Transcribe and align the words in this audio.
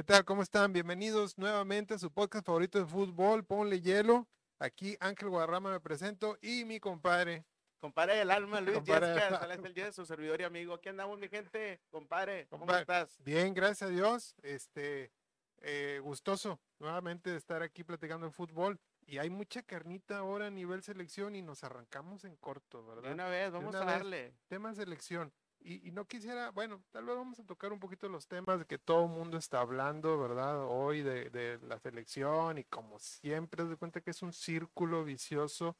¿Qué 0.00 0.04
tal? 0.04 0.24
¿Cómo 0.24 0.40
están? 0.40 0.72
Bienvenidos 0.72 1.36
nuevamente 1.36 1.92
a 1.92 1.98
su 1.98 2.10
podcast 2.10 2.46
favorito 2.46 2.78
de 2.78 2.86
fútbol, 2.86 3.44
Ponle 3.44 3.82
Hielo. 3.82 4.26
Aquí 4.58 4.96
Ángel 4.98 5.28
Guadarrama 5.28 5.72
me 5.72 5.78
presento 5.78 6.38
y 6.40 6.64
mi 6.64 6.80
compadre. 6.80 7.44
Compadre 7.80 8.16
del 8.16 8.30
alma, 8.30 8.62
Luis 8.62 8.78
Compadre 8.78 9.08
del 9.08 9.18
Yescas, 9.18 9.42
alma. 9.42 9.66
el 9.68 9.74
día 9.74 9.84
de 9.84 9.92
su 9.92 10.06
servidor 10.06 10.40
y 10.40 10.44
amigo. 10.44 10.72
Aquí 10.72 10.88
andamos, 10.88 11.18
mi 11.18 11.28
gente. 11.28 11.82
Compadre, 11.90 12.46
¿cómo 12.48 12.60
Compadre. 12.60 12.80
estás? 12.80 13.22
Bien, 13.22 13.52
gracias 13.52 13.90
a 13.90 13.92
Dios. 13.92 14.34
Este, 14.42 15.12
eh, 15.58 16.00
gustoso 16.02 16.58
nuevamente 16.78 17.28
de 17.28 17.36
estar 17.36 17.62
aquí 17.62 17.84
platicando 17.84 18.24
de 18.24 18.32
fútbol. 18.32 18.80
Y 19.06 19.18
hay 19.18 19.28
mucha 19.28 19.62
carnita 19.62 20.16
ahora 20.16 20.46
a 20.46 20.50
nivel 20.50 20.82
selección 20.82 21.36
y 21.36 21.42
nos 21.42 21.62
arrancamos 21.62 22.24
en 22.24 22.36
corto, 22.36 22.80
De 22.84 22.94
¿verdad? 22.94 23.12
una 23.12 23.28
vez, 23.28 23.52
vamos 23.52 23.68
una 23.68 23.82
a 23.82 23.84
vez. 23.84 23.94
darle. 23.96 24.34
Tema 24.48 24.74
selección. 24.74 25.30
Y, 25.62 25.90
no 25.92 26.06
quisiera, 26.06 26.50
bueno, 26.50 26.82
tal 26.90 27.04
vez 27.04 27.16
vamos 27.16 27.38
a 27.38 27.44
tocar 27.44 27.70
un 27.72 27.80
poquito 27.80 28.08
los 28.08 28.26
temas 28.26 28.58
de 28.60 28.64
que 28.64 28.78
todo 28.78 29.04
el 29.04 29.10
mundo 29.10 29.36
está 29.36 29.60
hablando, 29.60 30.18
¿verdad? 30.18 30.64
Hoy 30.66 31.02
de, 31.02 31.28
de 31.30 31.58
la 31.58 31.78
selección 31.78 32.56
y 32.58 32.64
como 32.64 32.98
siempre, 32.98 33.64
de 33.66 33.76
cuenta 33.76 34.00
que 34.00 34.10
es 34.10 34.22
un 34.22 34.32
círculo 34.32 35.04
vicioso 35.04 35.76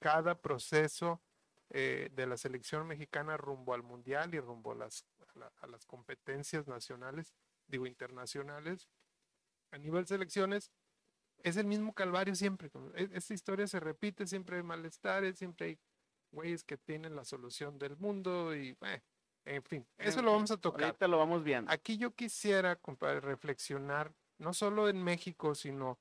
cada 0.00 0.40
proceso 0.40 1.22
eh, 1.70 2.10
de 2.12 2.26
la 2.26 2.36
selección 2.36 2.86
mexicana 2.86 3.36
rumbo 3.36 3.74
al 3.74 3.82
mundial 3.84 4.34
y 4.34 4.40
rumbo 4.40 4.72
a 4.72 4.76
las, 4.76 5.06
a 5.34 5.38
la- 5.38 5.52
a 5.56 5.66
las 5.68 5.86
competencias 5.86 6.66
nacionales, 6.66 7.32
digo 7.68 7.86
internacionales. 7.86 8.88
A 9.70 9.78
nivel 9.78 10.06
selecciones, 10.06 10.72
es 11.42 11.56
el 11.56 11.66
mismo 11.66 11.94
calvario 11.94 12.34
siempre. 12.34 12.70
e- 12.94 13.10
Esta 13.12 13.34
historia 13.34 13.66
se 13.66 13.80
repite, 13.80 14.26
siempre 14.26 14.56
hay 14.56 14.62
malestares, 14.62 15.38
siempre 15.38 15.66
hay 15.68 15.78
güeyes 16.32 16.64
que 16.64 16.76
tienen 16.78 17.16
la 17.16 17.24
solución 17.24 17.78
del 17.78 17.96
mundo 17.96 18.54
y, 18.54 18.72
bueno, 18.74 19.02
en 19.44 19.62
fin, 19.62 19.86
eso 19.98 20.20
En 20.20 20.24
lo 20.24 20.30
fin, 20.30 20.36
vamos 20.36 20.50
a 20.50 20.56
tocar. 20.56 20.84
Ahorita 20.84 21.08
lo 21.08 21.18
vamos 21.18 21.42
viendo. 21.42 21.70
Aquí 21.70 21.98
yo 21.98 22.14
quisiera, 22.14 22.76
compadre, 22.76 23.20
reflexionar, 23.20 24.12
no 24.38 24.54
solo 24.54 24.88
en 24.88 25.02
México, 25.02 25.54
sino 25.54 25.98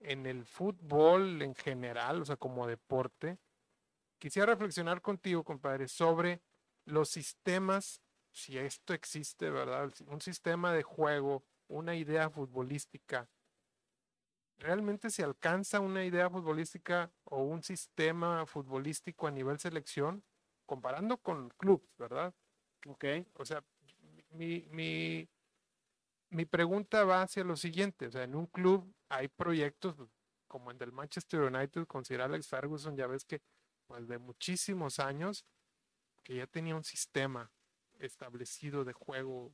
en 0.00 0.26
el 0.26 0.44
fútbol 0.44 1.42
en 1.42 1.54
general, 1.54 2.22
o 2.22 2.24
sea, 2.24 2.36
como 2.36 2.66
deporte. 2.66 3.38
Quisiera 4.18 4.46
reflexionar 4.46 5.00
contigo, 5.02 5.44
compadre, 5.44 5.88
sobre 5.88 6.40
los 6.84 7.08
sistemas, 7.08 8.00
si 8.30 8.58
esto 8.58 8.94
existe, 8.94 9.50
¿verdad? 9.50 9.92
Un 10.06 10.20
sistema 10.20 10.72
de 10.72 10.82
juego, 10.82 11.44
una 11.68 11.94
idea 11.94 12.30
futbolística. 12.30 13.28
¿Realmente 14.58 15.10
se 15.10 15.24
alcanza 15.24 15.80
una 15.80 16.04
idea 16.04 16.30
futbolística 16.30 17.10
o 17.24 17.42
un 17.42 17.62
sistema 17.62 18.46
futbolístico 18.46 19.26
a 19.26 19.30
nivel 19.30 19.58
selección? 19.58 20.24
Comparando 20.66 21.18
con 21.18 21.50
clubes, 21.50 21.96
¿verdad? 21.98 22.34
Ok. 22.86 23.04
O 23.34 23.44
sea, 23.44 23.62
mi, 24.30 24.66
mi, 24.70 25.28
mi 26.30 26.44
pregunta 26.44 27.04
va 27.04 27.22
hacia 27.22 27.44
lo 27.44 27.56
siguiente. 27.56 28.06
O 28.06 28.10
sea, 28.10 28.24
en 28.24 28.34
un 28.34 28.46
club 28.46 28.94
hay 29.08 29.28
proyectos 29.28 29.96
como 30.46 30.70
el 30.70 30.78
del 30.78 30.92
Manchester 30.92 31.40
United 31.40 31.86
con 31.86 32.04
Sir 32.04 32.20
Alex 32.20 32.46
Ferguson, 32.46 32.96
ya 32.96 33.08
ves 33.08 33.24
que 33.24 33.42
pues 33.86 34.06
de 34.06 34.18
muchísimos 34.18 34.98
años 35.00 35.44
que 36.22 36.36
ya 36.36 36.46
tenía 36.46 36.76
un 36.76 36.84
sistema 36.84 37.50
establecido 37.98 38.84
de 38.84 38.92
juego 38.92 39.52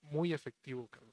muy 0.00 0.32
efectivo. 0.32 0.88
cabrón. 0.88 1.12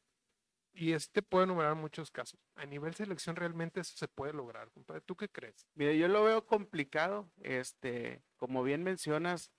Y 0.73 0.93
este 0.93 1.21
puede 1.21 1.45
enumerar 1.45 1.75
muchos 1.75 2.09
casos. 2.09 2.39
A 2.55 2.65
nivel 2.65 2.95
selección 2.95 3.35
realmente 3.35 3.79
eso 3.81 3.95
se 3.95 4.07
puede 4.07 4.33
lograr, 4.33 4.71
compadre. 4.71 5.01
¿Tú 5.01 5.15
qué 5.15 5.29
crees? 5.29 5.67
Mire, 5.75 5.97
yo 5.97 6.07
lo 6.07 6.23
veo 6.23 6.45
complicado. 6.45 7.29
Este, 7.41 8.23
como 8.37 8.63
bien 8.63 8.83
mencionas, 8.83 9.51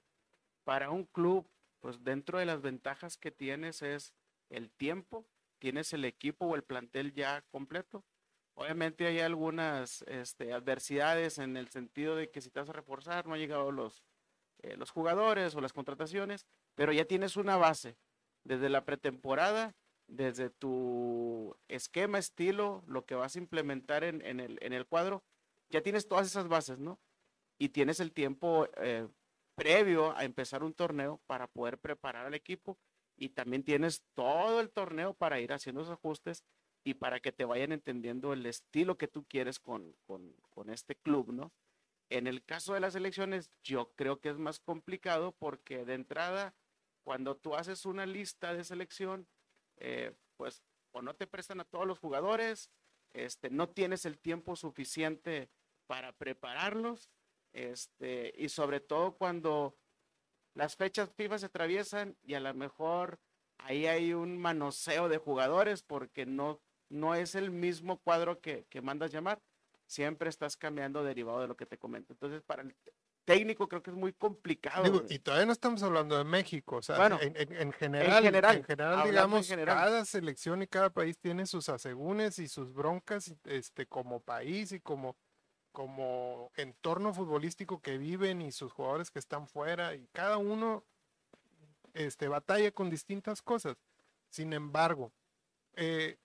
para 0.64 0.90
un 0.90 1.04
club, 1.04 1.48
pues 1.84 2.02
dentro 2.02 2.38
de 2.38 2.46
las 2.46 2.62
ventajas 2.62 3.18
que 3.18 3.30
tienes 3.30 3.82
es 3.82 4.14
el 4.48 4.70
tiempo, 4.70 5.26
tienes 5.58 5.92
el 5.92 6.06
equipo 6.06 6.46
o 6.46 6.54
el 6.54 6.62
plantel 6.62 7.12
ya 7.12 7.42
completo. 7.50 8.06
Obviamente 8.54 9.06
hay 9.06 9.20
algunas 9.20 10.00
este, 10.08 10.54
adversidades 10.54 11.36
en 11.36 11.58
el 11.58 11.68
sentido 11.68 12.16
de 12.16 12.30
que 12.30 12.40
si 12.40 12.48
te 12.48 12.58
vas 12.58 12.70
a 12.70 12.72
reforzar, 12.72 13.26
no 13.26 13.34
han 13.34 13.40
llegado 13.40 13.70
los, 13.70 14.02
eh, 14.62 14.78
los 14.78 14.90
jugadores 14.92 15.54
o 15.56 15.60
las 15.60 15.74
contrataciones, 15.74 16.46
pero 16.74 16.90
ya 16.90 17.04
tienes 17.04 17.36
una 17.36 17.58
base 17.58 17.98
desde 18.44 18.70
la 18.70 18.86
pretemporada, 18.86 19.74
desde 20.06 20.48
tu 20.48 21.54
esquema, 21.68 22.16
estilo, 22.16 22.82
lo 22.86 23.04
que 23.04 23.14
vas 23.14 23.36
a 23.36 23.40
implementar 23.40 24.04
en, 24.04 24.22
el, 24.40 24.58
en 24.62 24.72
el 24.72 24.86
cuadro, 24.86 25.22
ya 25.68 25.82
tienes 25.82 26.08
todas 26.08 26.26
esas 26.28 26.48
bases, 26.48 26.78
¿no? 26.78 26.98
Y 27.58 27.68
tienes 27.68 28.00
el 28.00 28.10
tiempo 28.10 28.68
eh, 28.78 29.06
previo 29.54 30.16
a 30.16 30.24
empezar 30.24 30.62
un 30.62 30.74
torneo 30.74 31.20
para 31.26 31.46
poder 31.46 31.78
preparar 31.78 32.26
al 32.26 32.34
equipo 32.34 32.78
y 33.16 33.30
también 33.30 33.62
tienes 33.62 34.04
todo 34.14 34.60
el 34.60 34.70
torneo 34.70 35.14
para 35.14 35.40
ir 35.40 35.52
haciendo 35.52 35.82
esos 35.82 35.94
ajustes 35.94 36.44
y 36.84 36.94
para 36.94 37.20
que 37.20 37.32
te 37.32 37.44
vayan 37.44 37.72
entendiendo 37.72 38.32
el 38.32 38.44
estilo 38.46 38.98
que 38.98 39.08
tú 39.08 39.24
quieres 39.24 39.58
con, 39.58 39.94
con, 40.06 40.34
con 40.50 40.70
este 40.70 40.96
club, 40.96 41.32
¿no? 41.32 41.52
En 42.10 42.26
el 42.26 42.44
caso 42.44 42.74
de 42.74 42.80
las 42.80 42.94
elecciones, 42.94 43.50
yo 43.62 43.92
creo 43.94 44.20
que 44.20 44.28
es 44.28 44.38
más 44.38 44.60
complicado 44.60 45.32
porque 45.32 45.84
de 45.84 45.94
entrada, 45.94 46.54
cuando 47.02 47.36
tú 47.36 47.54
haces 47.54 47.86
una 47.86 48.04
lista 48.04 48.52
de 48.54 48.64
selección, 48.64 49.26
eh, 49.76 50.12
pues 50.36 50.62
o 50.92 51.02
no 51.02 51.14
te 51.14 51.26
prestan 51.26 51.60
a 51.60 51.64
todos 51.64 51.86
los 51.86 51.98
jugadores, 51.98 52.70
este, 53.14 53.50
no 53.50 53.68
tienes 53.68 54.04
el 54.04 54.18
tiempo 54.18 54.54
suficiente 54.54 55.50
para 55.86 56.12
prepararlos, 56.12 57.10
este, 57.54 58.32
y 58.36 58.48
sobre 58.50 58.80
todo 58.80 59.16
cuando 59.16 59.76
las 60.54 60.76
fechas 60.76 61.10
FIFA 61.16 61.38
se 61.38 61.46
atraviesan 61.46 62.16
y 62.22 62.34
a 62.34 62.40
lo 62.40 62.52
mejor 62.54 63.18
ahí 63.58 63.86
hay 63.86 64.12
un 64.12 64.36
manoseo 64.38 65.08
de 65.08 65.18
jugadores 65.18 65.82
porque 65.82 66.26
no, 66.26 66.60
no 66.90 67.14
es 67.14 67.34
el 67.34 67.50
mismo 67.50 67.98
cuadro 67.98 68.40
que, 68.40 68.66
que 68.68 68.82
mandas 68.82 69.10
llamar, 69.10 69.40
siempre 69.86 70.28
estás 70.28 70.56
cambiando 70.56 71.02
derivado 71.02 71.40
de 71.40 71.48
lo 71.48 71.56
que 71.56 71.66
te 71.66 71.78
comento. 71.78 72.12
Entonces, 72.12 72.42
para 72.42 72.62
el 72.62 72.74
técnico 73.24 73.68
creo 73.68 73.82
que 73.82 73.90
es 73.90 73.96
muy 73.96 74.12
complicado. 74.12 74.84
Digo, 74.84 75.02
y 75.08 75.18
todavía 75.18 75.46
no 75.46 75.52
estamos 75.52 75.82
hablando 75.82 76.18
de 76.18 76.24
México, 76.24 76.76
o 76.76 76.82
sea, 76.82 76.96
Bueno, 76.98 77.18
en, 77.22 77.36
en- 77.36 77.52
en 77.52 77.72
general, 77.72 78.22
general, 78.22 78.56
en 78.56 78.64
general, 78.64 79.04
digamos, 79.08 79.48
general. 79.48 79.76
cada 79.76 80.04
selección 80.04 80.62
y 80.62 80.66
cada 80.66 80.90
país 80.90 81.18
tiene 81.18 81.46
sus 81.46 81.68
asegúnes 81.68 82.38
y 82.38 82.48
sus 82.48 82.72
broncas, 82.74 83.34
este, 83.44 83.86
como 83.86 84.20
país 84.20 84.72
y 84.72 84.80
como, 84.80 85.16
como 85.74 86.52
entorno 86.54 87.12
futbolístico 87.12 87.82
que 87.82 87.98
viven 87.98 88.40
y 88.42 88.52
sus 88.52 88.72
jugadores 88.72 89.10
que 89.10 89.18
están 89.18 89.48
fuera, 89.48 89.96
y 89.96 90.06
cada 90.12 90.38
uno, 90.38 90.84
este, 91.94 92.28
batalla 92.28 92.70
con 92.70 92.90
distintas 92.90 93.42
cosas. 93.42 93.76
Sin 94.30 94.52
embargo, 94.52 95.12
eh, 95.74 96.16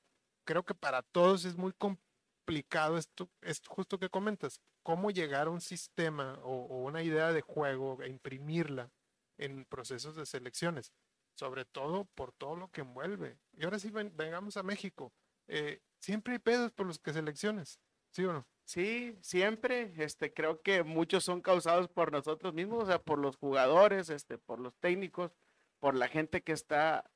creo 0.45 0.63
que 0.63 0.75
para 0.75 1.01
todos 1.01 1.45
es 1.45 1.57
muy 1.57 1.73
complicado 1.73 2.97
esto, 2.97 3.27
es 3.41 3.59
justo 3.67 3.97
que 3.97 4.09
comentas, 4.09 4.61
cómo 4.83 5.09
llegar 5.09 5.47
a 5.47 5.51
un 5.51 5.61
sistema 5.61 6.39
o, 6.43 6.83
una 6.83 7.01
idea 7.01 7.33
de 7.33 7.41
juego 7.41 8.01
e 8.03 8.09
imprimirla 8.09 8.91
en 9.39 9.65
procesos 9.65 10.15
de 10.15 10.27
selecciones, 10.27 10.93
sobre 11.33 11.65
todo 11.65 12.05
por 12.13 12.33
todo 12.33 12.55
lo 12.55 12.69
que 12.69 12.81
envuelve. 12.81 13.39
Y 13.53 13.63
ahora 13.63 13.79
sí, 13.79 13.89
ven- 13.89 14.15
vengamos 14.15 14.57
a 14.57 14.63
México. 14.63 15.11
Eh, 15.47 15.81
siempre 15.99 16.33
hay 16.33 16.39
pedos 16.39 16.71
por 16.71 16.85
los 16.85 16.99
que 16.99 17.13
selecciones, 17.13 17.79
¿sí 18.11 18.25
o 18.25 18.33
no? 18.33 18.45
Sí, 18.69 19.17
siempre, 19.23 19.91
este, 19.97 20.31
creo 20.31 20.61
que 20.61 20.83
muchos 20.83 21.23
son 21.23 21.41
causados 21.41 21.87
por 21.87 22.11
nosotros 22.11 22.53
mismos, 22.53 22.83
o 22.83 22.85
sea, 22.85 22.99
por 23.01 23.17
los 23.17 23.35
jugadores, 23.35 24.11
este, 24.11 24.37
por 24.37 24.59
los 24.59 24.75
técnicos, 24.77 25.31
por 25.79 25.95
la 25.95 26.07
gente 26.07 26.43
que 26.43 26.51
está 26.51 27.09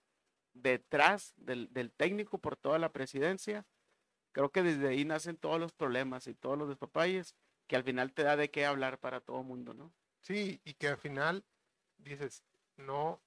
detrás 0.56 1.36
del, 1.38 1.72
del 1.72 1.92
técnico, 1.92 2.40
por 2.40 2.58
toda 2.58 2.80
la 2.80 2.92
presidencia. 2.92 3.68
Creo 4.31 4.50
que 4.52 4.63
desde 4.63 4.88
ahí 4.88 5.06
nacen 5.06 5.38
todos 5.38 5.59
los 5.59 5.74
problemas 5.74 6.25
y 6.25 6.34
todos 6.34 6.58
los 6.58 6.69
despapalles, 6.69 7.36
que 7.68 7.75
al 7.75 7.84
final 7.84 8.13
te 8.13 8.24
da 8.24 8.36
de 8.36 8.50
qué 8.50 8.66
hablar 8.66 8.97
para 8.97 9.22
todo 9.22 9.44
mundo, 9.44 9.75
¿no? 9.75 9.94
Sí, 10.22 10.59
y 10.66 10.74
que 10.74 10.88
al 10.88 10.97
final 10.97 11.44
dices, 12.00 12.42
no, 12.78 13.22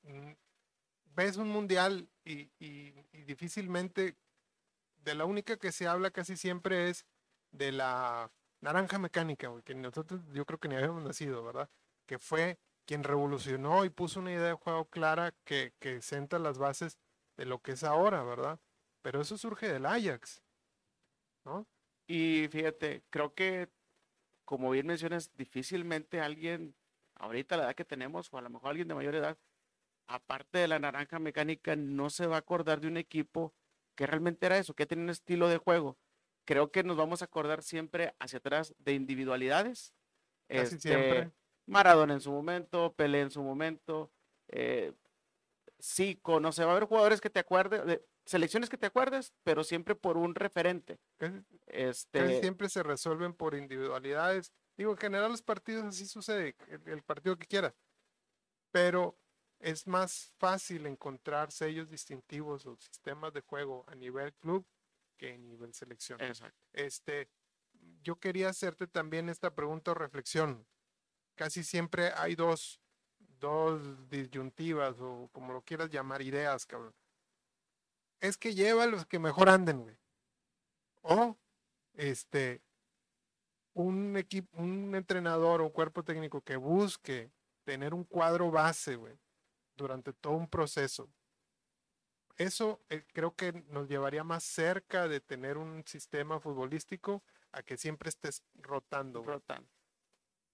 ves 1.14 1.36
un 1.36 1.48
mundial 1.48 2.08
y- 2.24 2.50
y 2.58 2.90
difícilmente, 3.22 4.16
de 5.04 5.14
la 5.14 5.26
única 5.26 5.56
que 5.58 5.70
se 5.70 5.86
habla 5.86 6.10
casi 6.10 6.36
siempre 6.36 6.90
es 6.90 7.06
de 7.56 7.72
la 7.72 8.30
naranja 8.60 8.98
mecánica, 8.98 9.50
que 9.64 9.74
nosotros 9.74 10.20
yo 10.32 10.44
creo 10.44 10.58
que 10.58 10.68
ni 10.68 10.76
habíamos 10.76 11.02
nacido, 11.02 11.44
¿verdad? 11.44 11.70
Que 12.06 12.18
fue 12.18 12.58
quien 12.86 13.04
revolucionó 13.04 13.84
y 13.84 13.90
puso 13.90 14.20
una 14.20 14.32
idea 14.32 14.48
de 14.48 14.52
juego 14.54 14.88
clara 14.88 15.34
que, 15.44 15.74
que 15.78 16.00
senta 16.02 16.38
las 16.38 16.58
bases 16.58 16.98
de 17.36 17.46
lo 17.46 17.60
que 17.60 17.72
es 17.72 17.84
ahora, 17.84 18.22
¿verdad? 18.22 18.60
Pero 19.02 19.20
eso 19.20 19.36
surge 19.36 19.68
del 19.68 19.86
Ajax, 19.86 20.42
¿no? 21.44 21.66
Y 22.06 22.48
fíjate, 22.50 23.02
creo 23.10 23.34
que, 23.34 23.68
como 24.44 24.70
bien 24.70 24.86
mencionas, 24.86 25.34
difícilmente 25.36 26.20
alguien, 26.20 26.76
ahorita 27.16 27.56
la 27.56 27.64
edad 27.64 27.74
que 27.74 27.84
tenemos, 27.84 28.32
o 28.32 28.38
a 28.38 28.42
lo 28.42 28.50
mejor 28.50 28.70
alguien 28.70 28.88
de 28.88 28.94
mayor 28.94 29.16
edad, 29.16 29.36
aparte 30.06 30.58
de 30.58 30.68
la 30.68 30.78
naranja 30.78 31.18
mecánica, 31.18 31.76
no 31.76 32.10
se 32.10 32.26
va 32.26 32.36
a 32.36 32.40
acordar 32.40 32.80
de 32.80 32.88
un 32.88 32.96
equipo 32.96 33.54
que 33.96 34.06
realmente 34.06 34.46
era 34.46 34.58
eso, 34.58 34.74
que 34.74 34.86
tenía 34.86 35.04
un 35.04 35.10
estilo 35.10 35.48
de 35.48 35.58
juego. 35.58 35.98
Creo 36.46 36.70
que 36.70 36.82
nos 36.84 36.96
vamos 36.96 37.20
a 37.20 37.26
acordar 37.26 37.62
siempre 37.62 38.14
hacia 38.18 38.38
atrás 38.38 38.74
de 38.78 38.94
individualidades. 38.94 39.92
Casi 40.48 40.76
Este, 40.76 40.88
siempre. 40.88 41.32
Maradona 41.66 42.14
en 42.14 42.20
su 42.20 42.30
momento, 42.30 42.94
Pelé 42.94 43.20
en 43.20 43.30
su 43.30 43.42
momento, 43.42 44.12
eh, 44.48 44.94
Zico, 45.82 46.38
no 46.38 46.52
sé, 46.52 46.64
va 46.64 46.70
a 46.70 46.76
haber 46.76 46.88
jugadores 46.88 47.20
que 47.20 47.28
te 47.28 47.40
acuerdes, 47.40 47.84
de- 47.84 48.06
selecciones 48.24 48.70
que 48.70 48.78
te 48.78 48.86
acuerdes, 48.86 49.34
pero 49.42 49.64
siempre 49.64 49.96
por 49.96 50.16
un 50.16 50.34
referente. 50.36 50.98
Casi, 51.16 51.42
casi 51.42 51.56
Este, 51.66 52.40
siempre 52.40 52.68
se 52.68 52.84
resuelven 52.84 53.34
por 53.34 53.56
individualidades. 53.56 54.52
Digo, 54.76 54.92
en 54.92 54.98
general 54.98 55.32
los 55.32 55.42
partidos 55.42 55.84
así 55.84 56.06
sucede, 56.06 56.54
el, 56.68 56.80
el 56.86 57.02
partido 57.02 57.36
que 57.36 57.46
quieras. 57.46 57.74
Pero 58.70 59.18
es 59.58 59.86
más 59.86 60.32
fácil 60.38 60.86
encontrar 60.86 61.50
sellos 61.50 61.90
distintivos 61.90 62.66
o 62.66 62.76
sistemas 62.76 63.32
de 63.32 63.40
juego 63.40 63.84
a 63.88 63.94
nivel 63.96 64.32
club 64.34 64.64
que 65.16 65.34
en 65.34 65.46
nivel 65.46 65.74
selección. 65.74 66.20
exacto. 66.20 66.58
Este, 66.72 67.28
yo 68.02 68.18
quería 68.18 68.48
hacerte 68.48 68.86
también 68.86 69.28
esta 69.28 69.54
pregunta 69.54 69.90
o 69.90 69.94
reflexión. 69.94 70.66
Casi 71.34 71.64
siempre 71.64 72.12
hay 72.16 72.34
dos, 72.34 72.80
dos 73.18 74.08
disyuntivas 74.08 74.96
o 75.00 75.28
como 75.32 75.52
lo 75.52 75.62
quieras 75.62 75.90
llamar, 75.90 76.22
ideas, 76.22 76.66
cabrón. 76.66 76.94
Es 78.20 78.38
que 78.38 78.54
lleva 78.54 78.84
a 78.84 78.86
los 78.86 79.06
que 79.06 79.18
mejor 79.18 79.48
anden, 79.48 79.82
güey. 79.82 79.96
O, 81.02 81.36
este, 81.94 82.62
un 83.74 84.16
equipo, 84.16 84.56
un 84.56 84.94
entrenador 84.94 85.60
o 85.60 85.72
cuerpo 85.72 86.02
técnico 86.02 86.40
que 86.40 86.56
busque 86.56 87.30
tener 87.64 87.92
un 87.92 88.04
cuadro 88.04 88.50
base, 88.50 88.96
güey, 88.96 89.18
durante 89.76 90.12
todo 90.12 90.32
un 90.32 90.48
proceso. 90.48 91.10
Eso 92.36 92.80
eh, 92.90 93.04
creo 93.12 93.34
que 93.34 93.52
nos 93.68 93.88
llevaría 93.88 94.22
más 94.24 94.44
cerca 94.44 95.08
de 95.08 95.20
tener 95.20 95.56
un 95.56 95.84
sistema 95.86 96.38
futbolístico 96.40 97.22
a 97.52 97.62
que 97.62 97.76
siempre 97.76 98.08
estés 98.10 98.42
rotando. 98.54 99.22
güey. 99.22 99.34
Rotan. 99.36 99.66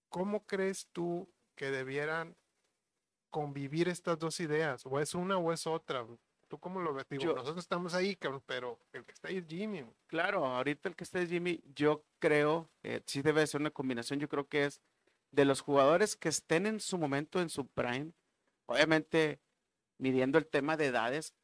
¿Cómo 0.09 0.47
crees 0.47 0.87
tú 0.93 1.29
que 1.57 1.71
debieran 1.71 2.37
convivir 3.31 3.89
estas 3.89 4.19
dos 4.19 4.39
ideas? 4.41 4.85
¿O 4.87 5.01
es 5.01 5.15
una 5.15 5.39
o 5.39 5.53
es 5.53 5.67
otra? 5.67 6.07
¿Tú 6.49 6.59
cómo 6.59 6.81
lo 6.81 6.93
ves? 6.93 7.07
Digo, 7.09 7.23
Yo- 7.25 7.35
nosotros 7.35 7.65
estamos 7.65 7.95
ahí, 7.95 8.15
cabrón, 8.15 8.43
pero 8.47 8.79
el 8.93 9.05
que 9.05 9.13
está 9.13 9.29
ahí 9.29 9.39
es 9.39 9.47
Jimmy. 9.49 9.85
Claro, 10.07 10.45
ahorita 10.45 10.89
el 10.91 10.95
que 10.97 11.05
esté 11.05 11.27
Jimmy, 11.27 11.63
yo 11.75 12.05
creo, 12.19 12.71
eh, 12.83 13.03
sí 13.07 13.23
debe 13.23 13.47
ser 13.47 13.61
una 13.63 13.71
combinación, 13.71 14.21
yo 14.21 14.29
creo 14.29 14.47
que 14.47 14.67
es 14.67 14.81
de 15.31 15.47
los 15.47 15.63
jugadores 15.63 16.15
que 16.15 16.29
estén 16.29 16.67
en 16.67 16.79
su 16.79 16.99
momento, 16.99 17.41
en 17.41 17.49
su 17.49 17.67
prime, 17.67 18.13
obviamente 18.67 19.41
midiendo 19.97 20.37
el 20.37 20.47
tema 20.47 20.77
de 20.77 20.87
edades, 20.87 21.35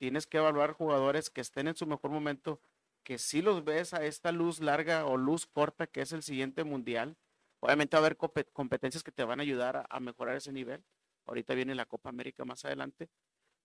tienes 0.00 0.26
que 0.26 0.38
evaluar 0.38 0.72
jugadores 0.72 1.28
que 1.28 1.42
estén 1.42 1.68
en 1.68 1.76
su 1.76 1.86
mejor 1.86 2.10
momento, 2.10 2.58
que 3.04 3.18
si 3.18 3.42
los 3.42 3.64
ves 3.64 3.92
a 3.92 4.02
esta 4.02 4.32
luz 4.32 4.60
larga 4.60 5.04
o 5.04 5.18
luz 5.18 5.44
corta 5.44 5.86
que 5.86 6.00
es 6.00 6.12
el 6.12 6.22
siguiente 6.22 6.64
mundial, 6.64 7.18
obviamente 7.60 7.96
va 7.96 7.98
a 7.98 8.06
haber 8.06 8.16
compe- 8.16 8.48
competencias 8.50 9.04
que 9.04 9.12
te 9.12 9.24
van 9.24 9.40
a 9.40 9.42
ayudar 9.42 9.86
a, 9.90 10.00
mejorar 10.00 10.36
ese 10.36 10.52
nivel. 10.52 10.82
Ahorita 11.26 11.52
viene 11.54 11.74
la 11.74 11.84
Copa 11.84 12.08
América 12.08 12.46
más 12.46 12.64
adelante, 12.64 13.10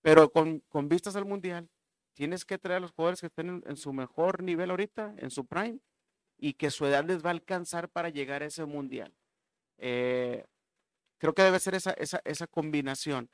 pero 0.02 0.30
con, 0.30 0.62
vistas 0.90 1.16
al 1.16 1.24
mundial, 1.24 1.70
tienes 2.14 2.44
que 2.44 2.58
traer 2.58 2.80
a 2.80 2.82
los 2.82 2.92
jugadores 2.92 3.22
que 3.22 3.28
estén 3.28 3.48
en, 3.48 3.64
en 3.66 3.78
su 3.78 3.94
mejor 3.94 4.44
nivel 4.44 4.72
ahorita, 4.72 5.16
en 5.18 5.32
su 5.32 5.46
prime, 5.46 5.80
y 6.38 6.56
que 6.56 6.70
su 6.70 6.86
edad 6.86 7.06
les 7.06 7.24
va 7.24 7.30
a 7.30 7.32
alcanzar 7.32 7.88
para 7.88 8.10
llegar 8.10 8.44
a 8.44 8.48
ese 8.48 8.66
mundial. 8.66 9.16
Eh, 9.78 10.44
creo 11.18 11.34
que 11.34 11.44
debe 11.44 11.62
ser 11.62 11.76
esa, 11.76 11.92
esa, 11.92 12.22
esa 12.26 12.46
combinación. 12.46 13.30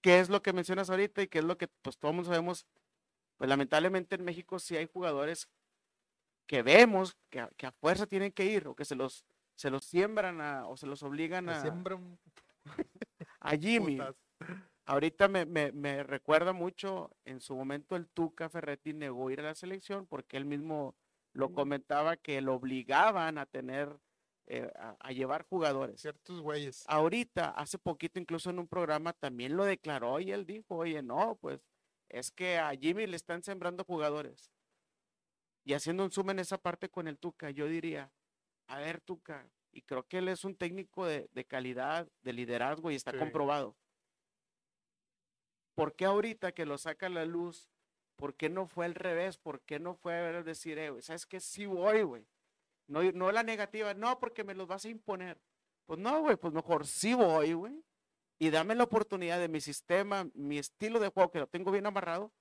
¿Qué 0.00 0.20
es 0.20 0.28
lo 0.28 0.42
que 0.42 0.52
mencionas 0.52 0.90
ahorita 0.90 1.22
y 1.22 1.28
qué 1.28 1.38
es 1.38 1.44
lo 1.44 1.58
que 1.58 1.68
pues 1.68 1.98
todos 1.98 2.26
sabemos? 2.26 2.66
Pues 3.36 3.48
lamentablemente 3.48 4.14
en 4.16 4.24
México 4.24 4.58
sí 4.58 4.76
hay 4.76 4.86
jugadores 4.86 5.48
que 6.46 6.62
vemos 6.62 7.16
que 7.30 7.40
a, 7.40 7.48
que 7.56 7.66
a 7.66 7.72
fuerza 7.72 8.06
tienen 8.06 8.32
que 8.32 8.44
ir 8.46 8.68
o 8.68 8.74
que 8.74 8.84
se 8.84 8.94
los, 8.96 9.24
se 9.54 9.70
los 9.70 9.84
siembran 9.84 10.40
a- 10.40 10.66
o 10.66 10.76
se 10.76 10.86
los 10.86 11.02
obligan 11.02 11.46
Que 11.46 11.52
a, 11.52 11.60
siembra 11.60 11.94
un 11.96 12.18
a 13.40 13.56
Jimmy. 13.56 13.98
Ahorita 14.86 15.28
me, 15.28 15.44
me- 15.44 15.72
me 15.72 16.02
recuerda 16.02 16.52
mucho, 16.54 17.10
en 17.26 17.40
su 17.40 17.54
momento 17.54 17.94
el 17.96 18.08
Tuca 18.08 18.48
Ferretti 18.48 18.94
negó 18.94 19.30
ir 19.30 19.40
a 19.40 19.44
la 19.44 19.54
selección 19.54 20.06
porque 20.06 20.36
él 20.38 20.46
mismo 20.46 20.94
lo 21.34 21.52
comentaba 21.52 22.16
que 22.16 22.40
lo 22.40 22.54
obligaban 22.54 23.36
a 23.36 23.44
tener, 23.46 23.94
eh, 24.50 24.70
a, 24.76 24.96
a 24.98 25.12
llevar 25.12 25.44
jugadores. 25.46 26.00
ciertos 26.00 26.40
güeyes. 26.40 26.84
Ahorita, 26.88 27.50
hace 27.50 27.78
poquito, 27.78 28.18
incluso 28.18 28.50
en 28.50 28.58
un 28.58 28.66
programa 28.66 29.12
también 29.12 29.56
lo 29.56 29.64
declaró 29.64 30.20
y 30.20 30.32
él 30.32 30.46
dijo, 30.46 30.76
oye, 30.76 31.02
no, 31.02 31.36
pues 31.40 31.60
es 32.08 32.30
que 32.30 32.56
a 32.58 32.70
Jimmy 32.70 33.06
le 33.06 33.16
están 33.16 33.42
sembrando 33.42 33.84
jugadores. 33.84 34.50
Y 35.64 35.74
haciendo 35.74 36.02
un 36.04 36.10
zoom 36.10 36.30
en 36.30 36.38
esa 36.38 36.56
parte 36.56 36.88
con 36.88 37.08
el 37.08 37.18
Tuca, 37.18 37.50
yo 37.50 37.66
diría, 37.66 38.10
a 38.68 38.78
ver, 38.78 39.02
Tuca, 39.02 39.50
y 39.70 39.82
creo 39.82 40.02
que 40.08 40.18
él 40.18 40.28
es 40.28 40.44
un 40.44 40.56
técnico 40.56 41.04
de, 41.04 41.28
de 41.32 41.44
calidad, 41.44 42.08
de 42.22 42.32
liderazgo 42.32 42.90
y 42.90 42.94
está 42.94 43.12
Sí. 43.12 43.18
comprobado. 43.18 43.76
¿Por 45.74 45.94
qué 45.94 46.06
ahorita 46.06 46.52
que 46.52 46.64
lo 46.66 46.78
saca 46.78 47.06
a 47.06 47.10
la 47.10 47.24
luz, 47.24 47.68
por 48.16 48.34
qué 48.34 48.48
no 48.48 48.66
fue 48.66 48.86
al 48.86 48.94
revés? 48.94 49.36
¿Por 49.36 49.60
qué 49.60 49.78
no 49.78 49.94
fue 49.94 50.14
a 50.14 50.42
decir, 50.42 50.78
eh, 50.78 50.90
güey, 50.90 51.02
¿sabes 51.02 51.26
qué? 51.26 51.38
Sí 51.38 51.66
voy, 51.66 52.02
güey. 52.02 52.26
No, 52.88 53.02
no 53.12 53.30
la 53.30 53.42
negativa, 53.42 53.94
no, 53.94 54.18
porque 54.18 54.44
me 54.44 54.54
los 54.54 54.66
vas 54.66 54.84
a 54.84 54.88
imponer. 54.88 55.40
Pues 55.86 56.00
no, 56.00 56.20
güey, 56.20 56.36
pues 56.36 56.52
mejor 56.52 56.86
sí 56.86 57.14
voy, 57.14 57.52
güey. 57.52 57.84
Y 58.38 58.50
dame 58.50 58.74
la 58.74 58.84
oportunidad 58.84 59.38
de 59.38 59.48
mi 59.48 59.60
sistema, 59.60 60.28
mi 60.34 60.58
estilo 60.58 60.98
de 61.00 61.08
juego, 61.08 61.30
que 61.30 61.40
lo 61.40 61.46
tengo 61.46 61.70
bien 61.70 61.86
amarrado. 61.86 62.32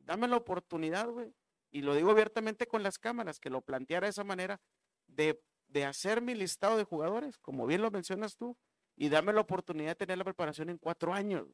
Dame 0.00 0.28
la 0.28 0.36
oportunidad, 0.36 1.08
güey. 1.08 1.32
Y 1.70 1.82
lo 1.82 1.94
digo 1.94 2.10
abiertamente 2.10 2.66
con 2.66 2.82
las 2.82 2.98
cámaras, 2.98 3.38
que 3.38 3.50
lo 3.50 3.62
planteara 3.62 4.06
de 4.06 4.10
esa 4.10 4.24
manera, 4.24 4.60
de, 5.06 5.40
de 5.68 5.84
hacer 5.84 6.20
mi 6.20 6.34
listado 6.34 6.76
de 6.76 6.84
jugadores, 6.84 7.38
como 7.38 7.66
bien 7.66 7.82
lo 7.82 7.90
mencionas 7.90 8.36
tú, 8.36 8.56
y 8.96 9.08
dame 9.08 9.32
la 9.32 9.40
oportunidad 9.40 9.90
de 9.90 9.96
tener 9.96 10.18
la 10.18 10.24
preparación 10.24 10.68
en 10.68 10.78
cuatro 10.78 11.14
años. 11.14 11.46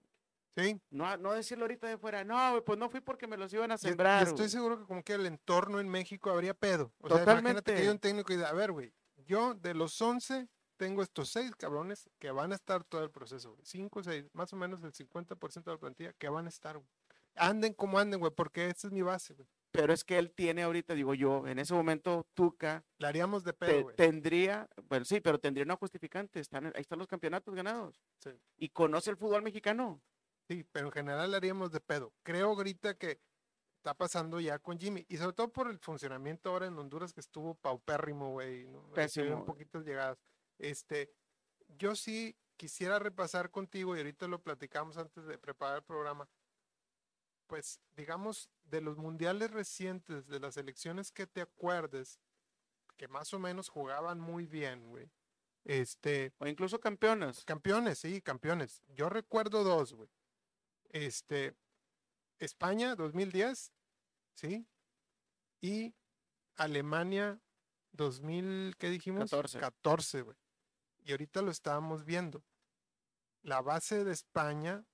Sí. 0.58 0.80
No, 0.90 1.16
no 1.16 1.32
decirlo 1.32 1.64
ahorita 1.64 1.86
de 1.88 1.98
fuera, 1.98 2.24
no, 2.24 2.62
pues 2.64 2.78
no 2.78 2.88
fui 2.90 3.00
porque 3.00 3.26
me 3.26 3.36
los 3.36 3.52
iban 3.52 3.70
a 3.72 3.78
sembrar. 3.78 4.22
estoy 4.22 4.36
güey". 4.38 4.48
seguro 4.48 4.78
que 4.78 4.86
como 4.86 5.02
que 5.02 5.14
el 5.14 5.26
entorno 5.26 5.80
en 5.80 5.88
México 5.88 6.30
habría 6.30 6.54
pedo. 6.54 6.92
O 7.00 7.08
sea, 7.08 7.22
imagínate 7.22 7.72
que 7.72 7.78
hay 7.78 7.86
Totalmente. 7.86 7.90
un 7.90 7.98
técnico 7.98 8.32
y 8.32 8.36
dice, 8.36 8.48
a 8.48 8.52
ver, 8.52 8.72
güey, 8.72 8.92
yo 9.26 9.54
de 9.54 9.74
los 9.74 10.00
11 10.00 10.48
tengo 10.76 11.02
estos 11.02 11.30
seis 11.30 11.54
cabrones 11.56 12.08
que 12.18 12.30
van 12.30 12.52
a 12.52 12.54
estar 12.54 12.84
todo 12.84 13.02
el 13.02 13.10
proceso, 13.10 13.50
güey. 13.52 13.62
Cinco, 13.64 14.02
seis, 14.02 14.24
más 14.32 14.52
o 14.52 14.56
menos 14.56 14.82
el 14.84 14.92
50% 14.92 15.64
de 15.64 15.72
la 15.72 15.78
plantilla 15.78 16.12
que 16.12 16.28
van 16.28 16.46
a 16.46 16.48
estar, 16.48 16.76
güey. 16.76 16.88
Anden 17.34 17.72
como 17.74 17.98
anden, 17.98 18.18
güey, 18.20 18.32
porque 18.34 18.66
esta 18.68 18.86
es 18.88 18.92
mi 18.92 19.02
base, 19.02 19.34
güey. 19.34 19.48
Pero 19.70 19.92
es 19.92 20.02
que 20.02 20.18
él 20.18 20.32
tiene 20.32 20.62
ahorita, 20.62 20.94
digo 20.94 21.14
yo, 21.14 21.46
en 21.46 21.58
ese 21.58 21.74
momento 21.74 22.26
Tuca 22.34 22.84
La 22.96 23.08
haríamos 23.08 23.44
de 23.44 23.52
pedo, 23.52 23.82
güey. 23.82 23.96
tendría, 23.96 24.66
bueno, 24.88 25.04
sí, 25.04 25.20
pero 25.20 25.38
tendría 25.38 25.64
una 25.64 25.76
justificante. 25.76 26.40
Están, 26.40 26.66
ahí 26.66 26.72
están 26.80 26.98
los 26.98 27.06
campeonatos 27.06 27.54
ganados. 27.54 28.00
Sí. 28.18 28.30
Y 28.56 28.70
conoce 28.70 29.10
el 29.10 29.16
fútbol 29.16 29.42
mexicano. 29.42 30.00
Sí, 30.48 30.64
pero 30.72 30.86
en 30.86 30.92
general 30.92 31.34
haríamos 31.34 31.70
de 31.72 31.80
pedo. 31.80 32.14
Creo 32.22 32.48
ahorita 32.48 32.94
que 32.94 33.20
está 33.76 33.94
pasando 33.94 34.40
ya 34.40 34.58
con 34.58 34.78
Jimmy. 34.78 35.04
Y 35.08 35.18
sobre 35.18 35.34
todo 35.34 35.52
por 35.52 35.68
el 35.68 35.78
funcionamiento 35.78 36.50
ahora 36.50 36.66
en 36.66 36.78
Honduras 36.78 37.12
que 37.12 37.20
estuvo 37.20 37.54
paupérrimo, 37.54 38.32
güey. 38.32 38.66
¿no? 38.66 38.82
Pésimo, 38.92 39.34
güey. 39.34 39.44
poquitas 39.44 39.84
llegadas. 39.84 40.18
Este, 40.58 41.12
yo 41.68 41.94
sí 41.94 42.34
quisiera 42.56 42.98
repasar 42.98 43.50
contigo, 43.50 43.94
y 43.94 43.98
ahorita 43.98 44.26
lo 44.26 44.42
platicamos 44.42 44.96
antes 44.96 45.26
de 45.26 45.38
preparar 45.38 45.76
el 45.76 45.84
programa. 45.84 46.28
Pues, 47.46 47.80
digamos, 47.94 48.50
de 48.64 48.80
los 48.80 48.96
mundiales 48.96 49.50
recientes, 49.50 50.26
de 50.26 50.40
las 50.40 50.56
elecciones 50.56 51.12
que 51.12 51.26
te 51.26 51.40
acuerdes, 51.40 52.20
que 52.96 53.06
más 53.06 53.32
o 53.32 53.38
menos 53.38 53.68
jugaban 53.68 54.18
muy 54.18 54.46
bien, 54.46 54.88
güey. 54.88 55.10
Este, 55.64 56.32
O 56.38 56.46
incluso 56.46 56.80
campeonas. 56.80 57.44
Campeones, 57.44 57.98
sí, 57.98 58.20
campeones. 58.22 58.82
Yo 58.88 59.08
recuerdo 59.08 59.62
dos, 59.62 59.92
güey. 59.92 60.08
Este, 60.88 61.54
España 62.38 62.94
2010, 62.94 63.72
¿sí? 64.34 64.66
Y 65.60 65.94
Alemania 66.56 67.40
2000, 67.92 68.76
¿qué 68.78 68.90
dijimos? 68.90 69.30
14. 69.30 69.58
14, 69.58 70.22
güey. 70.22 70.36
Y 71.04 71.12
ahorita 71.12 71.42
lo 71.42 71.50
estábamos 71.50 72.04
viendo. 72.04 72.44
La 73.42 73.60
base 73.60 74.04
de 74.04 74.12
España 74.12 74.84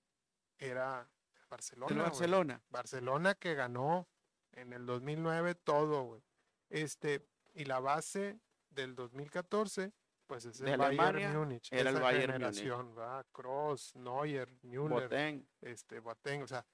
era 0.58 1.10
Barcelona. 1.50 2.02
Barcelona. 2.02 2.62
Barcelona 2.68 3.34
que 3.34 3.54
ganó 3.54 4.08
en 4.52 4.72
el 4.72 4.86
2009 4.86 5.54
todo, 5.54 6.04
güey. 6.04 6.22
Este, 6.68 7.26
y 7.54 7.64
la 7.64 7.80
base 7.80 8.40
del 8.70 8.94
2014, 8.94 9.92
pues 10.26 10.44
es 10.44 10.60
el 10.60 10.66
De 10.66 10.76
Bayern 10.76 11.00
Alemania, 11.00 11.38
Múnich. 11.38 11.68
era 11.72 11.90
el 11.90 12.00
Bayern 12.00 12.40
Múnich. 12.42 12.64
¿verdad? 12.64 13.26
Kroos, 13.32 13.94
Neuer, 13.94 14.50
Müller, 14.62 14.88
Boateng. 14.88 15.46
este, 15.60 16.00
Boateng, 16.00 16.42
o 16.42 16.46
sea, 16.46 16.66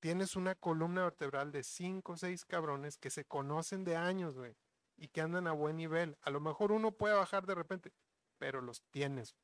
tienes 0.00 0.36
una 0.36 0.54
columna 0.54 1.04
vertebral 1.04 1.50
de 1.52 1.62
cinco 1.62 2.12
o 2.12 2.16
seis 2.16 2.44
cabrones 2.44 2.98
que 2.98 3.10
se 3.10 3.24
conocen 3.24 3.84
de 3.84 3.96
años, 3.96 4.36
güey, 4.36 4.56
y 4.96 5.08
que 5.08 5.20
andan 5.20 5.46
a 5.46 5.52
buen 5.52 5.76
nivel. 5.76 6.16
A 6.20 6.30
lo 6.30 6.40
mejor 6.40 6.72
uno 6.72 6.92
puede 6.92 7.14
bajar 7.14 7.46
de 7.46 7.54
repente, 7.54 7.92
pero 8.38 8.60
los 8.60 8.82
tienes. 8.90 9.34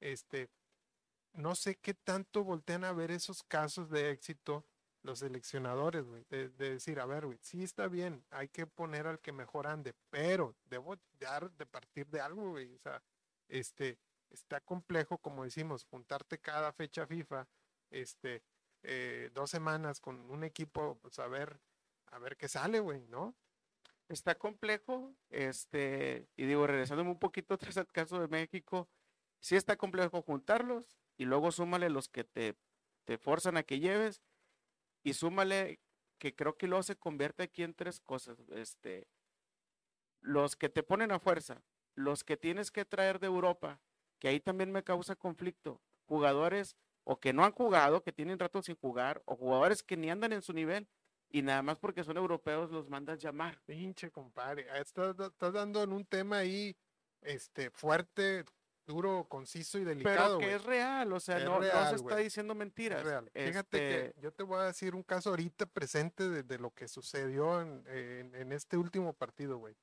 Este, 0.00 0.50
no 1.32 1.54
sé 1.54 1.76
qué 1.76 1.94
tanto 1.94 2.44
voltean 2.44 2.84
a 2.84 2.92
ver 2.92 3.10
esos 3.10 3.42
casos 3.42 3.90
de 3.90 4.10
éxito 4.10 4.64
los 5.04 5.18
seleccionadores, 5.18 6.06
güey, 6.06 6.24
de, 6.30 6.48
de 6.48 6.70
decir, 6.70 6.98
a 6.98 7.06
ver, 7.06 7.26
güey, 7.26 7.38
sí 7.42 7.62
está 7.62 7.88
bien, 7.88 8.24
hay 8.30 8.48
que 8.48 8.66
poner 8.66 9.06
al 9.06 9.20
que 9.20 9.32
mejor 9.32 9.66
ande, 9.66 9.94
pero 10.10 10.56
debo 10.64 10.96
dar 11.20 11.50
de 11.52 11.66
partir 11.66 12.06
de 12.08 12.20
algo, 12.20 12.52
güey, 12.52 12.74
o 12.74 12.78
sea, 12.78 13.02
este, 13.48 13.98
está 14.30 14.60
complejo, 14.60 15.18
como 15.18 15.44
decimos, 15.44 15.84
juntarte 15.84 16.38
cada 16.38 16.72
fecha 16.72 17.06
FIFA, 17.06 17.46
este, 17.90 18.42
eh, 18.82 19.30
dos 19.34 19.50
semanas 19.50 20.00
con 20.00 20.30
un 20.30 20.42
equipo, 20.42 20.98
pues 21.02 21.18
a 21.18 21.28
ver, 21.28 21.60
a 22.06 22.18
ver 22.18 22.36
qué 22.38 22.48
sale, 22.48 22.80
güey, 22.80 23.06
¿no? 23.06 23.34
Está 24.08 24.34
complejo, 24.36 25.14
este, 25.28 26.26
y 26.36 26.46
digo, 26.46 26.66
regresándome 26.66 27.10
un 27.10 27.18
poquito 27.18 27.54
atrás 27.54 27.76
al 27.76 27.86
caso 27.88 28.20
de 28.20 28.28
México, 28.28 28.88
sí 29.40 29.54
está 29.54 29.76
complejo 29.76 30.22
juntarlos 30.22 30.96
y 31.18 31.26
luego 31.26 31.52
súmale 31.52 31.90
los 31.90 32.08
que 32.08 32.24
te, 32.24 32.56
te 33.04 33.18
forzan 33.18 33.58
a 33.58 33.62
que 33.64 33.80
lleves 33.80 34.22
y 35.04 35.12
súmale 35.12 35.78
que 36.18 36.34
creo 36.34 36.56
que 36.56 36.66
luego 36.66 36.82
se 36.82 36.96
convierte 36.96 37.44
aquí 37.44 37.62
en 37.62 37.74
tres 37.74 38.00
cosas, 38.00 38.38
este, 38.50 39.06
los 40.20 40.56
que 40.56 40.68
te 40.68 40.82
ponen 40.82 41.12
a 41.12 41.20
fuerza, 41.20 41.62
los 41.94 42.24
que 42.24 42.36
tienes 42.36 42.70
que 42.70 42.84
traer 42.84 43.20
de 43.20 43.26
Europa, 43.26 43.80
que 44.18 44.28
ahí 44.28 44.40
también 44.40 44.72
me 44.72 44.82
causa 44.82 45.14
conflicto, 45.14 45.80
jugadores 46.06 46.76
o 47.04 47.20
que 47.20 47.34
no 47.34 47.44
han 47.44 47.52
jugado, 47.52 48.02
que 48.02 48.12
tienen 48.12 48.38
rato 48.38 48.62
sin 48.62 48.76
jugar, 48.76 49.22
o 49.26 49.36
jugadores 49.36 49.82
que 49.82 49.96
ni 49.96 50.10
andan 50.10 50.32
en 50.32 50.40
su 50.40 50.54
nivel, 50.54 50.88
y 51.28 51.42
nada 51.42 51.60
más 51.62 51.78
porque 51.78 52.02
son 52.02 52.16
europeos 52.16 52.70
los 52.70 52.88
mandas 52.88 53.20
llamar. 53.20 53.60
Pinche 53.66 54.10
compadre, 54.10 54.66
ah, 54.70 54.78
estás, 54.78 55.14
estás 55.18 55.52
dando 55.52 55.82
en 55.82 55.92
un 55.92 56.06
tema 56.06 56.38
ahí 56.38 56.74
este 57.20 57.70
fuerte, 57.70 58.44
duro, 58.86 59.24
conciso 59.28 59.78
y 59.78 59.84
delicado. 59.84 60.38
Pero 60.38 60.50
que 60.50 60.56
es 60.56 60.64
real, 60.64 61.12
o 61.12 61.20
sea, 61.20 61.38
Es 61.38 61.44
no, 61.44 61.52
no 61.54 61.60
real, 61.60 61.88
se 61.90 61.96
está 61.96 62.16
diciendo 62.16 62.52
Es 62.52 62.58
mentiras. 62.58 63.02
real. 63.02 63.30
Fíjate 63.34 63.50
Este, 63.52 64.12
que 64.14 64.20
yo 64.20 64.32
te 64.32 64.42
voy 64.42 64.58
a 64.60 64.64
decir 64.64 64.94
un 64.94 65.02
caso 65.02 65.30
ahorita 65.30 65.66
presente 65.66 66.28
de, 66.28 66.42
de 66.42 66.58
lo 66.58 66.70
que 66.70 66.88
sucedió 66.88 67.60
en, 67.60 67.84
en- 67.88 68.34
en 68.34 68.52
este 68.52 68.76
último 68.76 69.12
partido, 69.12 69.58
güey. 69.58 69.76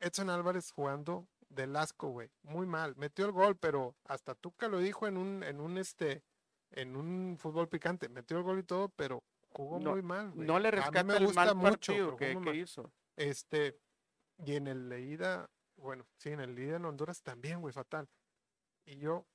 Edson 0.00 0.30
Álvarez 0.30 0.70
jugando 0.70 1.26
del 1.48 1.76
asco, 1.76 2.08
güey. 2.08 2.30
Muy 2.42 2.66
mal. 2.66 2.94
Metió 2.96 3.26
el 3.26 3.32
gol, 3.32 3.56
pero 3.56 3.94
hasta 4.04 4.34
Tuca 4.34 4.68
lo 4.68 4.78
dijo 4.78 5.06
en 5.06 5.16
un, 5.16 5.42
en 5.42 5.60
un 5.60 5.76
este, 5.78 6.22
en 6.70 6.96
un 6.96 7.36
fútbol 7.38 7.68
picante. 7.68 8.08
Metió 8.08 8.38
el 8.38 8.44
gol 8.44 8.60
y 8.60 8.62
todo, 8.62 8.88
pero 8.90 9.22
jugó 9.50 9.78
No- 9.80 9.90
muy 9.92 10.02
mal, 10.02 10.30
güey. 10.30 10.46
no 10.46 10.58
le 10.58 10.68
A 10.68 10.70
mí 10.72 10.76
rescata 10.78 11.04
me 11.04 11.16
el 11.16 11.26
gusta 11.26 11.44
mal 11.46 11.56
mucho, 11.56 11.92
partido 11.92 12.16
que, 12.16 12.34
mal. 12.36 12.54
hizo. 12.56 12.92
Este, 13.16 13.78
y 14.38 14.54
en 14.54 14.68
el 14.68 14.88
leída, 14.88 15.50
bueno, 15.80 16.06
sí, 16.16 16.30
en 16.30 16.40
el 16.40 16.54
leída 16.54 16.76
en 16.76 16.84
Honduras 16.84 17.22
también, 17.22 17.60
güey, 17.60 17.72
fatal. 17.72 18.08
Y 18.84 18.98
yo, 18.98 19.26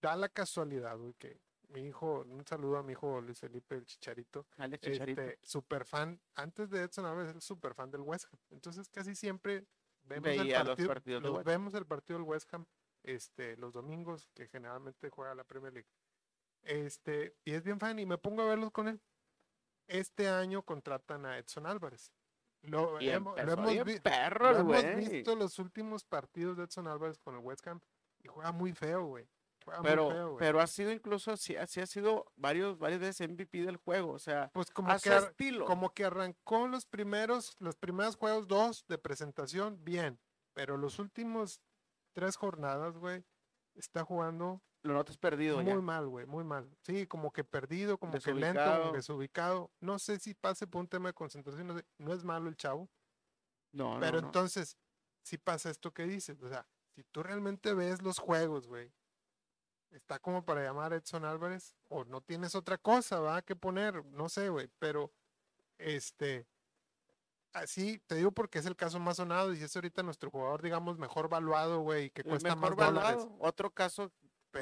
da 0.00 0.16
la 0.16 0.28
casualidad, 0.28 0.96
güey, 0.96 1.14
que 1.14 1.40
mi 1.68 1.86
hijo, 1.86 2.22
un 2.22 2.46
saludo 2.46 2.78
a 2.78 2.82
mi 2.82 2.92
hijo 2.92 3.20
Luis 3.20 3.40
Felipe 3.40 3.74
el 3.74 3.84
Chicharito, 3.84 4.46
Alex 4.56 4.82
Chicharito. 4.82 5.22
este, 5.22 5.46
super 5.46 5.84
fan, 5.84 6.20
antes 6.34 6.70
de 6.70 6.82
Edson 6.82 7.06
Álvarez, 7.06 7.36
es 7.36 7.44
super 7.44 7.74
fan 7.74 7.90
del 7.90 8.00
West 8.02 8.26
Ham. 8.32 8.38
Entonces 8.50 8.88
casi 8.88 9.14
siempre 9.14 9.66
vemos 10.04 10.28
el 10.28 10.48
los 10.48 10.66
partido, 10.66 10.88
partidos 10.88 11.22
los 11.22 11.44
vemos 11.44 11.74
el 11.74 11.86
partido 11.86 12.18
del 12.18 12.28
West 12.28 12.52
Ham, 12.54 12.66
este, 13.02 13.56
los 13.56 13.72
domingos, 13.72 14.30
que 14.34 14.48
generalmente 14.48 15.10
juega 15.10 15.34
la 15.34 15.44
Premier 15.44 15.72
League. 15.72 15.88
Este, 16.62 17.36
y 17.44 17.52
es 17.52 17.62
bien 17.62 17.78
fan, 17.78 17.98
y 17.98 18.06
me 18.06 18.18
pongo 18.18 18.42
a 18.42 18.46
verlos 18.46 18.70
con 18.70 18.88
él. 18.88 19.00
Este 19.86 20.28
año 20.28 20.62
contratan 20.62 21.24
a 21.24 21.38
Edson 21.38 21.66
Álvarez. 21.66 22.12
Lo, 22.62 23.00
Y 23.00 23.08
hemos, 23.10 23.34
bien 23.36 23.84
vi- 23.84 24.00
perro, 24.00 24.46
lo 24.46 24.50
el 24.50 24.56
hemos 24.60 24.82
güey. 24.82 25.10
visto 25.10 25.34
los 25.36 25.58
últimos 25.58 26.04
partidos 26.04 26.56
de 26.56 26.64
Edson 26.64 26.86
Álvarez 26.88 27.18
con 27.18 27.34
el 27.36 27.40
West 27.40 27.66
Ham 27.68 27.80
y 28.22 28.28
juega 28.28 28.52
muy 28.52 28.72
feo, 28.72 29.04
güey. 29.04 29.28
Pero, 29.82 30.10
feo, 30.10 30.36
pero 30.38 30.60
ha 30.60 30.66
sido 30.66 30.90
incluso, 30.90 31.36
sí, 31.36 31.54
así 31.54 31.80
ha 31.80 31.86
sido 31.86 32.24
varios, 32.36 32.78
varias 32.78 33.00
veces 33.00 33.28
MVP 33.28 33.62
del 33.64 33.76
juego. 33.76 34.12
O 34.12 34.18
sea, 34.18 34.50
pues 34.54 34.70
como 34.70 34.88
que, 34.98 35.14
estilo. 35.14 35.66
como 35.66 35.90
que 35.92 36.06
arrancó 36.06 36.66
los 36.68 36.86
primeros, 36.86 37.54
los 37.58 37.76
primeros 37.76 38.16
juegos 38.16 38.48
dos 38.48 38.86
de 38.88 38.96
presentación, 38.98 39.84
bien. 39.84 40.18
Pero 40.54 40.78
los 40.78 40.98
últimos 40.98 41.60
tres 42.14 42.36
jornadas, 42.36 42.96
güey, 42.96 43.24
está 43.74 44.04
jugando 44.04 44.62
Lo 44.88 44.94
notas 44.94 45.16
perdido 45.18 45.56
muy 45.62 45.66
ya. 45.66 45.80
mal, 45.80 46.08
güey, 46.08 46.26
muy 46.26 46.44
mal. 46.44 46.68
Sí, 46.82 47.06
como 47.06 47.32
que 47.32 47.44
perdido, 47.44 47.98
como 47.98 48.12
que 48.12 48.32
lento, 48.34 48.60
Desubicado. 48.60 48.78
como 48.80 48.92
que 48.92 48.96
desubicado. 48.98 49.70
No 49.80 49.98
sé 49.98 50.18
si 50.18 50.34
pase 50.34 50.66
por 50.66 50.80
un 50.80 50.88
tema 50.88 51.08
de 51.10 51.14
concentración, 51.14 51.66
no, 51.68 51.78
sé, 51.78 51.84
no 51.98 52.12
es 52.14 52.24
malo 52.24 52.48
el 52.48 52.56
chavo. 52.56 52.88
No, 53.72 53.94
no, 53.94 54.00
Pero 54.00 54.20
no. 54.20 54.26
entonces, 54.26 54.76
sí 55.22 55.36
pasa 55.38 55.70
esto 55.70 55.92
que 55.92 56.04
dices. 56.04 56.40
O 56.42 56.48
sea, 56.48 56.66
si 56.94 57.04
tú 57.04 57.22
realmente 57.22 57.74
ves 57.74 58.02
los 58.02 58.18
juegos, 58.18 58.66
güey, 58.66 58.92
está 59.90 60.18
como 60.18 60.44
para 60.44 60.62
llamar 60.62 60.92
a 60.92 60.96
Edson 60.96 61.24
Álvarez, 61.24 61.76
o 61.88 62.04
no 62.04 62.20
tienes 62.20 62.54
otra 62.54 62.78
cosa, 62.78 63.20
va, 63.20 63.42
que 63.42 63.56
poner, 63.56 64.04
no 64.06 64.28
sé, 64.28 64.48
güey, 64.48 64.68
pero 64.78 65.12
este, 65.78 66.46
así 67.52 67.98
te 68.06 68.14
digo 68.16 68.32
porque 68.32 68.58
es 68.58 68.66
el 68.66 68.76
caso 68.76 68.98
más 69.00 69.16
sonado 69.16 69.52
y 69.54 69.62
es 69.62 69.74
ahorita 69.76 70.02
nuestro 70.02 70.30
jugador, 70.30 70.62
digamos, 70.62 70.98
mejor 70.98 71.28
valuado, 71.28 71.80
güey, 71.80 72.10
que 72.10 72.22
El 72.22 72.28
cuesta 72.28 72.54
mejor 72.56 72.76
más 72.76 72.86
dólares. 72.88 73.16
valuado. 73.24 73.36
Otro 73.40 73.70
caso, 73.70 74.12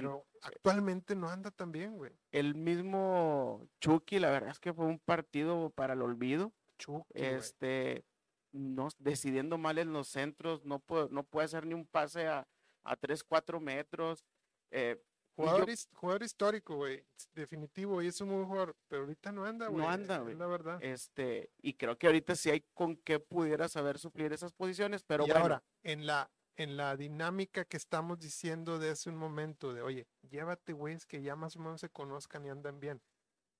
Pero 0.00 0.26
actualmente 0.42 1.14
no 1.16 1.28
anda 1.28 1.50
tan 1.50 1.72
bien, 1.72 1.96
güey. 1.96 2.12
el 2.32 2.54
mismo 2.54 3.66
Chucky, 3.80 4.18
la 4.18 4.30
verdad 4.30 4.50
es 4.50 4.58
que 4.60 4.72
fue 4.72 4.86
un 4.86 4.98
partido 4.98 5.70
para 5.70 5.94
el 5.94 6.02
olvido. 6.02 6.52
Chucky, 6.78 7.04
este, 7.14 8.04
no, 8.52 8.88
decidiendo 8.98 9.58
mal 9.58 9.78
en 9.78 9.92
los 9.92 10.08
centros, 10.08 10.64
no 10.64 10.78
puede, 10.78 11.08
no 11.10 11.22
puede 11.24 11.46
hacer 11.46 11.66
ni 11.66 11.74
un 11.74 11.86
pase 11.86 12.26
a, 12.26 12.46
a 12.84 12.96
3, 12.96 13.22
4 13.24 13.60
metros. 13.60 14.24
eh, 14.70 14.96
yo- 14.98 15.04
Jugador, 15.44 15.68
his- 15.68 15.88
jugador 15.94 16.22
histórico, 16.22 16.76
güey, 16.76 17.04
definitivo, 17.34 18.00
y 18.02 18.06
es 18.06 18.18
un 18.22 18.30
buen 18.30 18.46
jugador, 18.46 18.74
pero 18.88 19.02
ahorita 19.02 19.32
no 19.32 19.44
anda, 19.44 19.66
No 19.66 19.72
güey. 19.72 19.86
anda, 19.86 20.16
es 20.16 20.22
güey. 20.22 20.34
La 20.34 20.46
verdad. 20.46 20.78
este, 20.82 21.50
y 21.60 21.74
creo 21.74 21.98
que 21.98 22.06
ahorita 22.06 22.34
sí 22.36 22.48
hay 22.50 22.64
con 22.72 22.96
qué 22.96 23.20
pudiera 23.20 23.68
saber 23.68 23.98
suplir 23.98 24.32
esas 24.32 24.52
posiciones, 24.54 25.02
pero 25.04 25.24
y 25.24 25.30
bueno, 25.30 25.42
ahora, 25.42 25.62
en 25.82 26.06
la, 26.06 26.30
en 26.56 26.76
la 26.76 26.96
dinámica 26.96 27.64
que 27.64 27.76
estamos 27.76 28.18
diciendo 28.18 28.78
de 28.78 28.90
hace 28.90 29.10
un 29.10 29.16
momento, 29.16 29.74
de 29.74 29.82
oye, 29.82 30.06
llévate 30.28 30.72
güeyes 30.72 31.06
que 31.06 31.22
ya 31.22 31.36
más 31.36 31.56
o 31.56 31.60
menos 31.60 31.80
se 31.80 31.90
conozcan 31.90 32.44
y 32.46 32.48
andan 32.48 32.80
bien. 32.80 33.02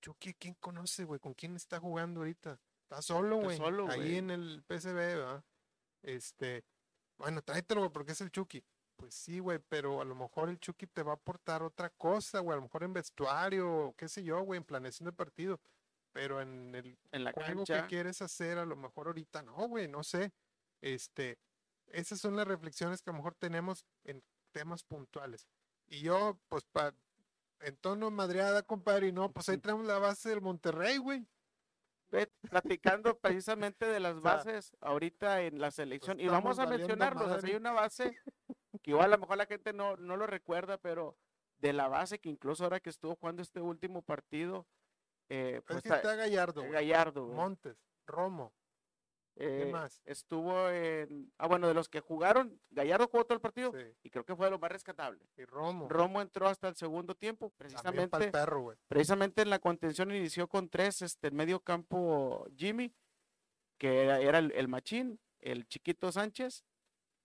Chucky, 0.01 0.33
¿quién 0.33 0.55
conoce, 0.55 1.05
güey? 1.05 1.19
¿Con 1.19 1.33
quién 1.33 1.55
está 1.55 1.79
jugando 1.79 2.21
ahorita? 2.21 2.59
Está 2.83 3.01
solo, 3.01 3.37
güey. 3.37 3.57
solo, 3.57 3.87
Ahí 3.89 4.17
en 4.17 4.31
el 4.31 4.63
PSV, 4.67 4.93
¿verdad? 4.93 5.43
Este, 6.03 6.63
bueno, 7.17 7.41
tráetelo, 7.41 7.81
güey, 7.81 7.91
porque 7.91 8.11
es 8.13 8.21
el 8.21 8.31
Chucky. 8.31 8.63
Pues 8.95 9.13
sí, 9.13 9.39
güey, 9.39 9.59
pero 9.69 10.01
a 10.01 10.05
lo 10.05 10.15
mejor 10.15 10.49
el 10.49 10.59
Chucky 10.59 10.87
te 10.87 11.03
va 11.03 11.11
a 11.11 11.15
aportar 11.15 11.61
otra 11.61 11.89
cosa, 11.91 12.39
güey, 12.39 12.53
a 12.53 12.57
lo 12.57 12.63
mejor 12.63 12.83
en 12.83 12.93
vestuario, 12.93 13.93
qué 13.97 14.07
sé 14.07 14.23
yo, 14.23 14.41
güey, 14.41 14.57
en 14.57 14.63
planeación 14.63 15.05
de 15.05 15.13
partido. 15.13 15.59
Pero 16.13 16.41
en 16.41 16.73
el 16.73 16.97
en 17.11 17.23
la 17.23 17.31
juego 17.31 17.63
cancha, 17.65 17.83
que 17.83 17.89
quieres 17.89 18.21
hacer, 18.23 18.57
a 18.57 18.65
lo 18.65 18.75
mejor 18.75 19.07
ahorita 19.07 19.43
no, 19.43 19.67
güey, 19.67 19.87
no 19.87 20.03
sé. 20.03 20.31
Este, 20.81 21.37
esas 21.91 22.19
son 22.19 22.35
las 22.35 22.47
reflexiones 22.47 23.01
que 23.01 23.09
a 23.09 23.13
lo 23.13 23.17
mejor 23.17 23.35
tenemos 23.35 23.85
en 24.03 24.23
temas 24.51 24.83
puntuales. 24.83 25.47
Y 25.87 26.01
yo, 26.01 26.39
pues, 26.49 26.65
pa, 26.65 26.93
en 27.61 27.77
tono 27.77 28.11
madreada, 28.11 28.63
compadre, 28.63 29.07
y 29.07 29.11
no, 29.11 29.31
pues 29.31 29.49
ahí 29.49 29.57
traemos 29.57 29.85
la 29.85 29.99
base 29.99 30.29
del 30.29 30.41
Monterrey, 30.41 30.97
güey. 30.97 31.27
ve, 32.09 32.27
platicando 32.49 33.17
precisamente 33.19 33.85
de 33.85 33.99
las 33.99 34.15
O 34.17 34.21
sea, 34.21 34.35
bases 34.35 34.75
ahorita 34.81 35.41
en 35.41 35.59
la 35.59 35.71
selección, 35.71 36.19
y 36.19 36.25
estamos 36.25 36.57
vamos 36.57 36.59
a 36.59 36.65
mencionarlos, 36.77 37.43
o 37.43 37.45
hay 37.45 37.55
una 37.55 37.71
base 37.73 38.15
que 38.81 38.91
igual 38.91 39.05
a 39.13 39.15
lo 39.17 39.21
mejor 39.21 39.37
la 39.37 39.45
gente 39.45 39.73
no, 39.73 39.97
no 39.97 40.15
lo 40.17 40.27
recuerda, 40.27 40.77
pero 40.77 41.17
de 41.57 41.73
la 41.73 41.87
base 41.87 42.19
que 42.19 42.29
incluso 42.29 42.63
ahora 42.63 42.79
que 42.79 42.89
estuvo 42.91 43.15
jugando 43.15 43.41
este 43.41 43.59
último 43.61 44.01
partido, 44.03 44.67
eh, 45.29 45.61
pues 45.65 45.77
es 45.77 45.83
que 45.83 45.89
está- 45.89 45.97
está 45.97 46.15
Gallardo, 46.15 46.63
Gallardo. 46.69 47.27
Montes, 47.27 47.77
Romo, 48.05 48.53
¿qué 48.61 48.66
Eh, 49.39 49.69
más? 49.71 50.01
estuvo 50.05 50.69
en. 50.69 51.31
Ah, 51.37 51.47
bueno, 51.47 51.67
de 51.67 51.73
los 51.73 51.87
que 51.89 51.99
jugaron, 51.99 52.59
Gallardo 52.71 53.07
jugó 53.07 53.23
todo 53.25 53.35
el 53.35 53.41
partido 53.41 53.71
Sí, 53.71 53.85
y 54.03 54.09
creo 54.09 54.25
que 54.25 54.35
fue 54.35 54.47
de 54.47 54.51
lo 54.51 54.59
más 54.59 54.71
rescatable. 54.71 55.23
y 55.37 55.45
Romo. 55.45 55.87
Romo 55.89 56.21
entró 56.21 56.47
hasta 56.47 56.67
el 56.67 56.75
segundo 56.75 57.13
tiempo, 57.15 57.51
precisamente, 57.57 58.25
el 58.25 58.31
perro, 58.31 58.73
precisamente 58.87 59.41
en 59.43 59.49
la 59.49 59.59
contención 59.59 60.11
inició 60.11 60.47
con 60.47 60.69
tres, 60.69 61.01
este, 61.01 61.27
en 61.27 61.35
medio 61.35 61.59
campo 61.59 62.47
Jimmy, 62.55 62.93
que 63.77 64.03
era, 64.03 64.19
era 64.19 64.39
el, 64.39 64.51
el 64.53 64.67
machín, 64.67 65.19
el 65.39 65.67
chiquito 65.67 66.11
Sánchez 66.11 66.63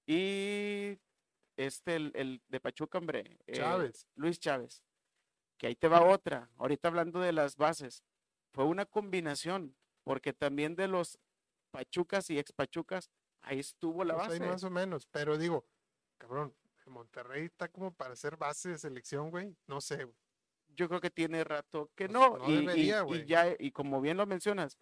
y 0.06 0.98
este, 1.56 1.96
el, 1.96 2.12
el 2.14 2.42
de 2.48 2.60
Pachuca, 2.60 2.98
hombre, 2.98 3.38
eh, 3.46 3.52
Chávez. 3.54 4.06
Luis 4.14 4.38
Chávez. 4.38 4.82
Que 5.58 5.68
ahí 5.68 5.76
te 5.76 5.88
va 5.88 6.02
otra. 6.04 6.50
Ahorita 6.56 6.88
hablando 6.88 7.20
de 7.20 7.32
las 7.32 7.56
bases, 7.56 8.02
fue 8.52 8.64
una 8.64 8.84
combinación, 8.84 9.76
porque 10.02 10.32
también 10.32 10.74
de 10.76 10.88
los 10.88 11.18
Pachucas 11.72 12.30
y 12.30 12.38
ex 12.38 12.52
Pachucas, 12.52 13.10
ahí 13.40 13.58
estuvo 13.58 14.04
la 14.04 14.14
Pues 14.14 14.28
ahí 14.28 14.38
base. 14.38 14.50
más 14.52 14.62
o 14.62 14.70
menos, 14.70 15.06
pero 15.10 15.36
digo, 15.36 15.64
cabrón, 16.18 16.54
Monterrey 16.86 17.44
está 17.46 17.68
como 17.68 17.92
para 17.92 18.14
ser 18.16 18.36
base 18.36 18.68
de 18.70 18.78
selección, 18.78 19.30
güey. 19.30 19.56
No 19.66 19.80
sé, 19.80 20.04
güey. 20.04 20.16
Yo 20.68 20.88
creo 20.88 21.00
que 21.00 21.10
tiene 21.10 21.42
rato 21.44 21.90
que 21.94 22.06
Pues 22.08 22.12
no. 22.12 22.38
no 22.38 22.48
y, 22.50 22.56
debería, 22.56 23.04
ya, 23.26 23.46
y 23.58 23.72
como 23.72 24.00
bien 24.00 24.16
lo 24.16 24.26
mencionas, 24.26 24.76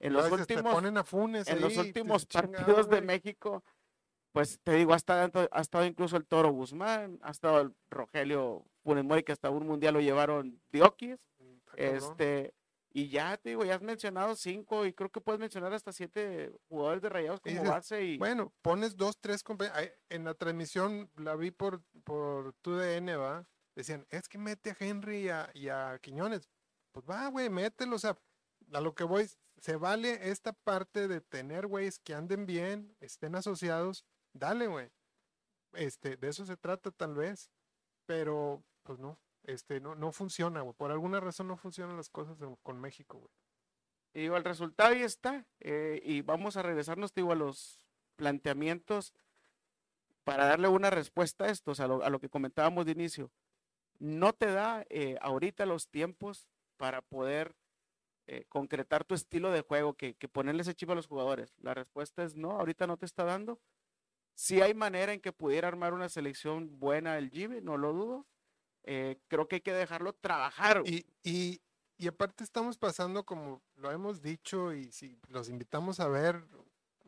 en 0.00 0.12
los 0.12 0.30
últimos, 0.30 0.74
ponen 0.74 0.96
a 0.98 1.04
Funes 1.04 1.46
en 1.48 1.60
los 1.60 1.72
ahí, 1.72 1.78
últimos 1.78 2.22
dices, 2.26 2.28
"Chingado, 2.42 2.52
partidos 2.52 2.88
de 2.88 2.96
güey". 2.96 3.06
México, 3.06 3.64
pues 4.32 4.58
te 4.64 4.72
digo, 4.72 4.92
ha 4.92 4.96
estado, 4.96 5.48
ha 5.50 5.60
estado 5.60 5.84
incluso 5.86 6.16
el 6.16 6.26
Toro 6.26 6.50
Guzmán, 6.50 7.18
ha 7.22 7.30
estado 7.30 7.60
el 7.60 7.74
Rogelio 7.88 8.64
Funes 8.82 9.04
Mori, 9.04 9.22
que 9.22 9.32
hasta 9.32 9.50
un 9.50 9.66
mundial 9.66 9.94
lo 9.94 10.00
llevaron 10.00 10.60
Diokis, 10.72 11.12
Está 11.38 11.76
cabrón. 11.76 11.94
este, 11.96 12.54
y 12.96 13.08
ya 13.08 13.36
te 13.36 13.48
digo, 13.50 13.64
ya 13.64 13.74
has 13.74 13.82
mencionado 13.82 14.36
cinco, 14.36 14.86
y 14.86 14.92
creo 14.92 15.10
que 15.10 15.20
puedes 15.20 15.40
mencionar 15.40 15.72
hasta 15.74 15.92
siete 15.92 16.52
jugadores 16.68 17.02
de 17.02 17.08
rayados 17.08 17.40
como 17.40 17.52
dices, 17.52 17.68
base, 17.68 18.04
y 18.04 18.18
Bueno, 18.18 18.54
pones 18.62 18.96
dos, 18.96 19.18
tres 19.20 19.42
En 20.08 20.24
la 20.24 20.34
transmisión 20.34 21.10
la 21.16 21.34
vi 21.34 21.50
por, 21.50 21.82
por 22.04 22.54
TUDN, 22.62 23.18
¿va? 23.18 23.46
decían, 23.74 24.06
es 24.10 24.28
que 24.28 24.38
mete 24.38 24.70
a 24.70 24.76
Henry 24.78 25.24
y 25.24 25.28
a, 25.28 25.50
y 25.54 25.68
a 25.68 25.98
Quiñones. 26.00 26.48
Pues 26.92 27.04
va, 27.08 27.26
güey, 27.28 27.50
mételo. 27.50 27.96
O 27.96 27.98
sea, 27.98 28.16
a 28.72 28.80
lo 28.80 28.94
que 28.94 29.04
voy, 29.04 29.28
se 29.58 29.76
vale 29.76 30.30
esta 30.30 30.52
parte 30.52 31.08
de 31.08 31.20
tener 31.20 31.66
güeyes 31.66 31.98
que 31.98 32.14
anden 32.14 32.46
bien, 32.46 32.96
estén 33.00 33.34
asociados. 33.34 34.04
Dale, 34.32 34.68
güey. 34.68 34.90
Este, 35.72 36.16
de 36.16 36.28
eso 36.28 36.46
se 36.46 36.56
trata 36.56 36.90
tal 36.92 37.14
vez. 37.14 37.50
Pero, 38.06 38.62
pues 38.82 38.98
no, 38.98 39.18
este, 39.44 39.80
no, 39.80 39.94
no 39.94 40.12
funciona, 40.12 40.60
güey. 40.62 40.74
Por 40.74 40.90
alguna 40.90 41.20
razón 41.20 41.48
no 41.48 41.56
funcionan 41.56 41.96
las 41.96 42.08
cosas 42.08 42.36
con 42.62 42.80
México. 42.80 43.30
Y 44.12 44.22
digo, 44.22 44.36
el 44.36 44.44
resultado 44.44 44.92
ahí 44.92 45.02
está. 45.02 45.46
eh, 45.60 46.00
y 46.04 46.22
vamos 46.22 46.56
a 46.56 46.62
regresarnos, 46.62 47.14
digo, 47.14 47.32
a 47.32 47.36
los 47.36 47.80
planteamientos 48.16 49.12
para 50.24 50.46
darle 50.46 50.68
una 50.68 50.90
respuesta 50.90 51.44
a 51.44 51.50
esto, 51.50 51.72
o 51.72 51.74
sea, 51.74 51.84
a 51.86 51.88
lo, 51.88 52.02
a 52.04 52.10
lo 52.10 52.20
que 52.20 52.30
comentábamos 52.30 52.86
de 52.86 52.92
inicio. 52.92 53.30
No 53.98 54.32
te 54.32 54.50
da 54.50 54.84
eh, 54.88 55.18
ahorita 55.20 55.66
los 55.66 55.88
tiempos 55.88 56.48
para 56.76 57.02
poder 57.02 57.54
eh, 58.26 58.46
concretar 58.48 59.04
tu 59.04 59.14
estilo 59.14 59.50
de 59.50 59.60
juego, 59.60 59.94
que, 59.94 60.14
que 60.14 60.28
ponerle 60.28 60.62
ese 60.62 60.74
chip 60.74 60.90
a 60.90 60.94
los 60.94 61.06
jugadores. 61.06 61.54
La 61.58 61.74
respuesta 61.74 62.24
es 62.24 62.36
no, 62.36 62.52
ahorita 62.52 62.86
no 62.86 62.96
te 62.96 63.06
está 63.06 63.24
dando. 63.24 63.60
Si 64.34 64.60
hay 64.60 64.74
manera 64.74 65.12
en 65.12 65.20
que 65.20 65.32
pudiera 65.32 65.68
armar 65.68 65.92
una 65.92 66.08
selección 66.08 66.78
buena 66.80 67.18
el 67.18 67.30
Jimmy, 67.30 67.60
no 67.60 67.76
lo 67.76 67.92
dudo. 67.92 68.26
Eh, 68.84 69.18
creo 69.28 69.48
que 69.48 69.56
hay 69.56 69.60
que 69.62 69.72
dejarlo 69.72 70.12
trabajar. 70.12 70.82
Y, 70.84 71.06
y, 71.22 71.60
y 71.96 72.08
aparte 72.08 72.44
estamos 72.44 72.78
pasando, 72.78 73.24
como 73.24 73.62
lo 73.76 73.90
hemos 73.90 74.22
dicho, 74.22 74.72
y 74.72 74.92
si 74.92 75.18
los 75.28 75.48
invitamos 75.48 76.00
a 76.00 76.08
ver 76.08 76.44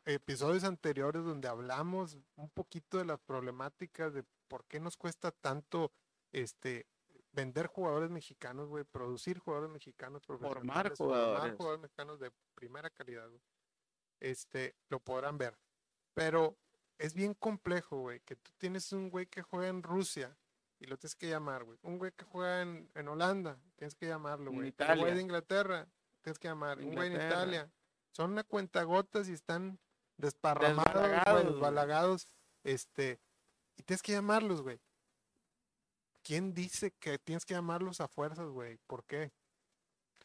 episodios 0.06 0.64
anteriores 0.64 1.24
donde 1.24 1.48
hablamos 1.48 2.16
un 2.36 2.48
poquito 2.50 2.98
de 2.98 3.04
las 3.04 3.20
problemáticas 3.20 4.14
de 4.14 4.24
por 4.48 4.64
qué 4.66 4.78
nos 4.80 4.96
cuesta 4.96 5.32
tanto 5.32 5.92
este 6.32 6.86
vender 7.32 7.66
jugadores 7.66 8.10
mexicanos, 8.10 8.68
güey, 8.68 8.84
producir 8.84 9.38
jugadores 9.38 9.70
mexicanos 9.70 10.24
profesionales, 10.24 10.96
jugadores. 10.96 11.54
jugadores 11.56 11.82
mexicanos 11.82 12.18
de 12.18 12.32
primera 12.54 12.88
calidad. 12.88 13.28
Este, 14.20 14.74
lo 14.88 15.00
podrán 15.00 15.36
ver. 15.36 15.58
Pero 16.14 16.56
es 16.96 17.12
bien 17.12 17.34
complejo, 17.34 18.00
güey, 18.00 18.20
que 18.20 18.36
tú 18.36 18.52
tienes 18.56 18.90
un 18.92 19.10
güey 19.10 19.26
que 19.26 19.42
juega 19.42 19.68
en 19.68 19.82
Rusia 19.82 20.38
y 20.78 20.86
lo 20.86 20.96
tienes 20.96 21.14
que 21.14 21.28
llamar, 21.28 21.64
güey. 21.64 21.78
Un 21.82 21.98
güey 21.98 22.12
que 22.12 22.24
juega 22.24 22.62
en, 22.62 22.90
en 22.94 23.08
Holanda, 23.08 23.58
tienes 23.76 23.94
que 23.94 24.06
llamarlo, 24.06 24.52
güey. 24.52 24.74
Un 24.78 24.98
güey 24.98 25.14
de 25.14 25.22
Inglaterra, 25.22 25.88
tienes 26.22 26.38
que 26.38 26.48
llamar. 26.48 26.78
Un 26.78 26.94
güey 26.94 27.08
en. 27.08 27.14
Italia. 27.14 27.70
Son 28.12 28.32
una 28.32 28.44
cuentagotas 28.44 29.28
y 29.28 29.32
están 29.32 29.78
desparramados, 30.16 30.84
Desbalagados, 30.86 31.44
desbalagados, 31.44 32.28
este, 32.64 33.20
y 33.76 33.82
tienes 33.82 34.02
que 34.02 34.12
llamarlos, 34.12 34.62
güey. 34.62 34.80
¿Quién 36.22 36.54
dice 36.54 36.92
que 36.92 37.18
tienes 37.18 37.44
que 37.44 37.54
llamarlos 37.54 38.00
a 38.00 38.08
fuerzas, 38.08 38.48
güey? 38.48 38.78
¿Por 38.86 39.04
qué? 39.04 39.32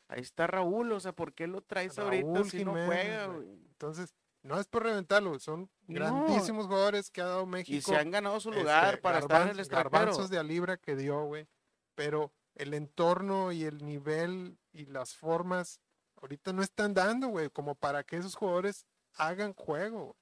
Ahí 0.07 0.21
está 0.21 0.47
Raúl, 0.47 0.91
o 0.91 0.99
sea, 0.99 1.13
¿por 1.13 1.33
qué 1.33 1.47
lo 1.47 1.61
traes 1.61 1.99
ahorita 1.99 2.43
si 2.45 2.65
no 2.65 2.71
juega, 2.71 3.27
güey? 3.27 3.47
Entonces, 3.49 4.15
no 4.43 4.59
es 4.59 4.67
por 4.67 4.83
reventarlo, 4.83 5.37
son 5.39 5.69
No. 5.87 5.95
grandísimos 5.95 6.67
jugadores 6.67 7.09
que 7.09 7.21
ha 7.21 7.25
dado 7.25 7.45
México. 7.45 7.77
Y 7.77 7.81
se 7.81 7.95
han 7.95 8.11
ganado 8.11 8.39
su 8.39 8.49
este, 8.49 8.61
lugar 8.61 9.01
para 9.01 9.19
estar 9.19 9.43
en 9.43 9.49
el 9.49 9.59
extranjero. 9.59 9.89
garbanzos 9.91 10.29
de 10.29 10.39
a 10.39 10.43
libra 10.43 10.77
que 10.77 10.95
dio, 10.95 11.25
güey. 11.25 11.47
Pero 11.95 12.33
el 12.55 12.73
entorno 12.73 13.51
y 13.51 13.63
el 13.63 13.85
nivel 13.85 14.57
y 14.71 14.85
las 14.85 15.15
formas 15.15 15.79
ahorita 16.21 16.53
no 16.53 16.61
están 16.61 16.93
dando, 16.93 17.27
güey, 17.27 17.49
como 17.49 17.75
para 17.75 18.03
que 18.03 18.17
esos 18.17 18.35
jugadores 18.35 18.85
hagan 19.15 19.53
juego. 19.53 20.15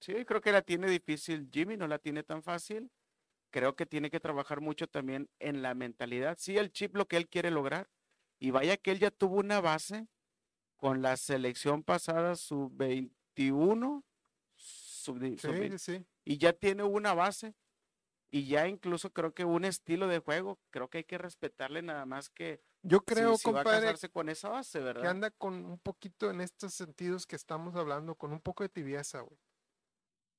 Sí, 0.00 0.24
creo 0.24 0.40
que 0.40 0.52
la 0.52 0.62
tiene 0.62 0.88
difícil 0.88 1.48
Jimmy, 1.52 1.76
no 1.76 1.86
la 1.86 1.98
tiene 1.98 2.22
tan 2.22 2.42
fácil. 2.42 2.90
Creo 3.50 3.76
que 3.76 3.86
tiene 3.86 4.10
que 4.10 4.20
trabajar 4.20 4.60
mucho 4.60 4.88
también 4.88 5.30
en 5.38 5.62
la 5.62 5.74
mentalidad. 5.74 6.36
Sí, 6.38 6.58
el 6.58 6.72
chip 6.72 6.96
lo 6.96 7.06
que 7.06 7.16
él 7.16 7.28
quiere 7.28 7.50
lograr. 7.50 7.88
Y 8.38 8.50
vaya 8.50 8.76
que 8.76 8.90
él 8.90 8.98
ya 8.98 9.10
tuvo 9.10 9.36
una 9.36 9.60
base 9.60 10.08
con 10.76 11.02
la 11.02 11.16
selección 11.16 11.82
pasada, 11.82 12.36
sub-21, 13.36 14.02
sub, 14.56 15.20
Sí, 15.20 15.38
sí, 15.38 15.78
sí. 15.78 16.06
y 16.24 16.38
ya 16.38 16.52
tiene 16.52 16.82
una 16.84 17.14
base. 17.14 17.54
Y 18.30 18.48
ya 18.48 18.66
incluso 18.66 19.12
creo 19.12 19.32
que 19.32 19.44
un 19.44 19.64
estilo 19.64 20.08
de 20.08 20.18
juego, 20.18 20.58
creo 20.70 20.88
que 20.90 20.98
hay 20.98 21.04
que 21.04 21.18
respetarle 21.18 21.82
nada 21.82 22.04
más 22.04 22.30
que 22.30 22.60
Yo 22.82 22.98
si- 22.98 23.04
creo, 23.14 23.36
si, 23.36 23.48
va 23.52 23.60
a 23.60 23.62
compadre, 23.62 23.82
casarse 23.86 24.08
con 24.08 24.28
esa 24.28 24.48
base, 24.48 24.78
que 24.80 24.84
¿verdad? 24.84 25.06
anda 25.06 25.30
con 25.30 25.54
un 25.64 25.78
poquito 25.78 26.30
en 26.32 26.40
estos 26.40 26.74
sentidos 26.74 27.28
que 27.28 27.36
estamos 27.36 27.76
hablando, 27.76 28.16
con 28.16 28.32
un 28.32 28.40
poco 28.40 28.64
de 28.64 28.70
tibieza, 28.70 29.20
güey. 29.20 29.38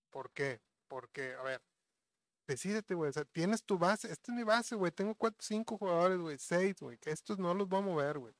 ¿Por 0.09 0.29
qué? 0.31 0.59
Porque, 0.89 1.35
a 1.35 1.41
ver, 1.43 1.61
decídete, 2.47 2.95
güey. 2.95 3.11
O 3.11 3.13
sea, 3.13 3.23
tienes 3.23 3.63
tu 3.63 3.77
base. 3.77 4.11
Esta 4.11 4.31
es 4.33 4.37
mi 4.37 4.43
base, 4.43 4.75
güey. 4.75 4.91
Tengo 4.91 5.15
cuatro, 5.15 5.37
cinco 5.41 5.77
jugadores, 5.77 6.19
güey. 6.19 6.37
Seis, 6.37 6.75
güey. 6.81 6.97
Que 6.97 7.11
estos 7.11 7.39
no 7.39 7.53
los 7.53 7.67
voy 7.69 7.79
a 7.79 7.83
mover, 7.83 8.19
güey. 8.19 8.33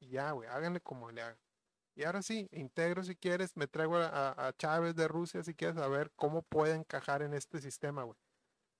Y 0.00 0.08
ya, 0.10 0.32
güey. 0.32 0.48
Háganle 0.50 0.80
como 0.82 1.10
le 1.10 1.22
hagan. 1.22 1.38
Y 1.98 2.04
ahora 2.04 2.22
sí, 2.22 2.48
integro 2.52 3.02
si 3.02 3.16
quieres. 3.16 3.56
Me 3.56 3.66
traigo 3.66 3.96
a, 3.96 4.06
a- 4.06 4.46
a 4.46 4.52
Chávez 4.56 4.94
de 4.94 5.08
Rusia 5.08 5.42
si 5.42 5.52
quieres 5.54 5.76
a 5.78 5.88
ver 5.88 6.12
cómo 6.14 6.42
puede 6.42 6.76
encajar 6.76 7.22
en 7.22 7.34
este 7.34 7.60
sistema, 7.60 8.04
güey. 8.04 8.16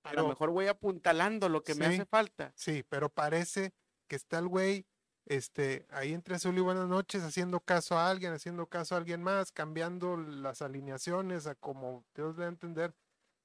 A 0.05 0.11
Pero- 0.11 0.23
lo 0.23 0.29
mejor 0.29 0.51
voy 0.51 0.69
apuntalando 0.69 1.49
lo 1.49 1.65
que 1.65 1.75
me 1.75 1.87
hace 1.87 2.07
falta. 2.07 2.53
Sí, 2.55 2.85
pero 2.89 3.09
parece 3.09 3.75
que 4.07 4.15
está 4.15 4.39
el 4.39 4.47
güey, 4.47 4.87
este, 5.27 5.85
ahí 5.91 6.15
entre 6.15 6.37
azul 6.37 6.57
y 6.57 6.61
buenas 6.61 6.87
noches, 6.87 7.25
haciendo 7.25 7.59
caso 7.59 7.99
a 7.99 8.09
alguien, 8.09 8.33
haciendo 8.33 8.69
caso 8.69 8.95
a 8.95 8.99
alguien 8.99 9.21
más, 9.25 9.51
cambiando 9.51 10.17
las 10.17 10.63
alineaciones 10.63 11.49
a 11.49 11.57
como 11.57 12.05
Dios 12.15 12.37
debe 12.37 12.49
entender. 12.51 12.95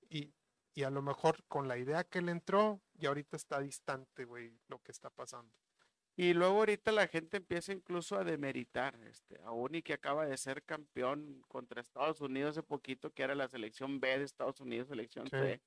Y, 0.07 0.35
y 0.75 0.83
a 0.83 0.91
lo 0.91 1.01
mejor 1.01 1.43
con 1.47 1.67
la 1.67 1.79
idea 1.79 2.03
que 2.03 2.21
le 2.21 2.31
entró, 2.31 2.79
y 2.93 3.07
ahorita 3.07 3.35
está 3.37 3.59
distante, 3.59 4.25
güey, 4.25 4.55
lo 4.67 4.77
que 4.83 4.91
está 4.91 5.09
pasando. 5.09 5.51
Y 6.15 6.33
luego 6.33 6.57
ahorita 6.59 6.91
la 6.91 7.07
gente 7.07 7.37
empieza 7.37 7.73
incluso 7.73 8.15
a 8.17 8.23
demeritar, 8.23 8.95
este, 9.09 9.39
a 9.43 9.51
Uni 9.51 9.81
que 9.81 9.93
acaba 9.93 10.27
de 10.27 10.37
ser 10.37 10.61
campeón 10.63 11.41
contra 11.47 11.81
Estados 11.81 12.21
Unidos 12.21 12.51
hace 12.51 12.61
poquito, 12.63 13.11
que 13.11 13.23
era 13.23 13.33
la 13.33 13.47
selección 13.47 13.99
B 13.99 14.19
de 14.19 14.23
Estados 14.23 14.59
Unidos, 14.59 14.89
selección 14.89 15.25
Sí. 15.25 15.31
C. 15.37 15.61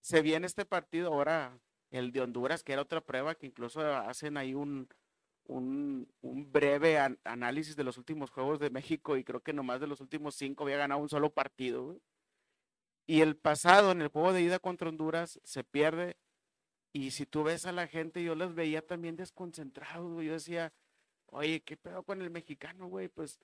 Se 0.00 0.22
viene 0.22 0.46
este 0.46 0.64
partido 0.64 1.08
ahora, 1.08 1.58
el 1.90 2.12
de 2.12 2.20
Honduras, 2.20 2.62
que 2.62 2.72
era 2.72 2.82
otra 2.82 3.00
prueba, 3.00 3.34
que 3.34 3.46
incluso 3.46 3.80
hacen 3.84 4.36
ahí 4.36 4.54
un, 4.54 4.88
un, 5.44 6.08
un 6.20 6.52
breve 6.52 6.98
an- 6.98 7.18
análisis 7.24 7.74
de 7.74 7.82
los 7.84 7.98
últimos 7.98 8.30
juegos 8.30 8.60
de 8.60 8.70
México 8.70 9.16
y 9.16 9.24
creo 9.24 9.40
que 9.40 9.52
nomás 9.52 9.80
de 9.80 9.88
los 9.88 10.00
últimos 10.00 10.36
cinco 10.36 10.62
había 10.62 10.76
ganado 10.76 11.00
un 11.00 11.08
solo 11.08 11.30
partido. 11.30 11.86
güey. 11.86 12.00
Y 13.06 13.20
el 13.22 13.36
pasado, 13.36 13.90
en 13.90 14.00
el 14.00 14.08
juego 14.08 14.32
de 14.32 14.42
ida 14.42 14.60
contra 14.60 14.88
Honduras, 14.88 15.40
se 15.42 15.64
pierde 15.64 16.16
y 16.92 17.10
si 17.12 17.26
tú 17.26 17.44
ves 17.44 17.66
a 17.66 17.72
la 17.72 17.86
gente, 17.86 18.22
yo 18.22 18.34
los 18.34 18.54
veía 18.54 18.84
también 18.86 19.16
desconcentrados, 19.16 20.12
güey. 20.12 20.26
Yo 20.26 20.32
decía, 20.34 20.72
oye, 21.26 21.60
¿qué 21.62 21.76
pedo 21.76 22.02
con 22.02 22.20
el 22.22 22.30
mexicano, 22.30 22.88
güey? 22.88 23.08
Pues 23.08 23.38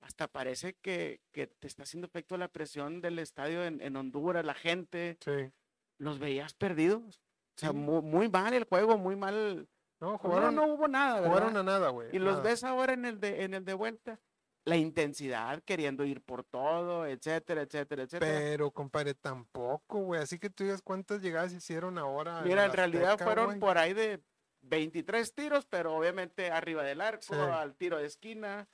hasta 0.00 0.28
parece 0.28 0.74
que, 0.74 1.20
que 1.32 1.46
te 1.46 1.66
está 1.66 1.82
haciendo 1.82 2.06
efecto 2.06 2.36
la 2.36 2.48
presión 2.48 3.00
del 3.00 3.18
estadio 3.18 3.64
en, 3.64 3.80
en 3.80 3.96
Honduras, 3.96 4.44
la 4.44 4.54
gente, 4.54 5.16
Sí. 5.20 5.50
los 5.98 6.18
veías 6.18 6.54
perdidos. 6.54 7.20
O 7.56 7.58
sea, 7.58 7.70
Sí. 7.70 7.76
muy, 7.76 8.28
mal 8.28 8.52
el 8.54 8.64
juego, 8.64 8.98
muy 8.98 9.16
mal. 9.16 9.68
No, 10.00 10.18
Jugaron, 10.18 10.54
jugaron, 10.54 10.54
no, 10.54 10.74
hubo 10.74 10.88
nada, 10.88 11.26
jugaron 11.26 11.54
¿verdad? 11.54 11.60
a 11.60 11.62
nada, 11.78 11.88
güey. 11.88 12.14
Y 12.14 12.18
los 12.18 12.42
ves 12.42 12.64
ahora 12.64 12.92
en 12.92 13.06
el 13.06 13.18
de, 13.18 13.44
en 13.44 13.54
el 13.54 13.64
de 13.64 13.72
vuelta. 13.72 14.20
La 14.66 14.76
intensidad, 14.76 15.62
queriendo 15.62 16.04
ir 16.04 16.20
por 16.20 16.42
todo, 16.42 17.06
etcétera, 17.06 17.62
etcétera, 17.62 18.02
etcétera. 18.02 18.32
Pero, 18.38 18.72
compadre, 18.72 19.14
tampoco, 19.14 20.00
güey. 20.00 20.20
Así 20.20 20.40
que 20.40 20.50
tú 20.50 20.64
digas 20.64 20.82
cuántas 20.82 21.22
llegadas 21.22 21.52
hicieron 21.52 21.98
ahora. 21.98 22.42
Mira, 22.42 22.64
el 22.64 22.70
en 22.70 22.76
realidad 22.76 23.10
Azteca, 23.12 23.24
fueron 23.24 23.46
güey? 23.46 23.58
por 23.60 23.78
ahí 23.78 23.94
de 23.94 24.20
23 24.62 25.32
tiros, 25.34 25.66
pero 25.66 25.94
obviamente 25.94 26.50
arriba 26.50 26.82
del 26.82 27.00
arco, 27.00 27.22
Sí. 27.22 27.34
al 27.34 27.76
tiro 27.76 27.98
de 27.98 28.06
esquina. 28.06 28.68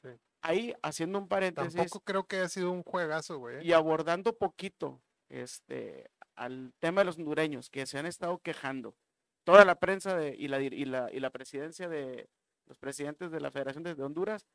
Sí. 0.00 0.10
Ahí, 0.42 0.74
haciendo 0.82 1.18
un 1.18 1.26
paréntesis 1.26 1.74
Tampoco 1.74 2.00
creo 2.04 2.24
que 2.28 2.36
haya 2.36 2.48
sido 2.48 2.70
un 2.70 2.84
juegazo, 2.84 3.38
güey. 3.38 3.56
¿eh? 3.56 3.60
y 3.64 3.72
abordando 3.72 4.32
poquito 4.36 5.02
este, 5.28 6.08
al 6.36 6.72
tema 6.78 7.00
de 7.00 7.06
los 7.06 7.18
hondureños 7.18 7.68
que 7.68 7.84
se 7.86 7.98
han 7.98 8.06
estado 8.06 8.38
quejando. 8.38 8.94
Toda 9.42 9.64
la 9.64 9.74
prensa 9.74 10.16
de, 10.16 10.36
y, 10.38 10.46
la, 10.46 10.60
y, 10.60 10.84
la, 10.84 11.10
y 11.12 11.18
la 11.18 11.30
presidencia 11.30 11.88
de 11.88 12.28
los 12.66 12.78
presidentes 12.78 13.32
de 13.32 13.40
la 13.40 13.50
Federación 13.50 13.82
de 13.82 13.96
de 13.96 14.02
Honduras, 14.04 14.46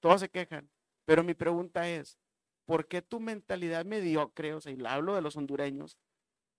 todos 0.00 0.20
se 0.20 0.28
quejan. 0.28 0.70
Pero 1.06 1.22
mi 1.24 1.34
pregunta 1.34 1.88
es, 1.88 2.18
¿por 2.66 2.86
qué 2.88 3.02
tu 3.02 3.20
mentalidad 3.20 3.84
mediocre, 3.84 4.54
o 4.54 4.60
sea, 4.60 4.72
y 4.72 4.76
la 4.76 4.94
hablo 4.94 5.14
de 5.14 5.22
los 5.22 5.36
hondureños, 5.36 5.96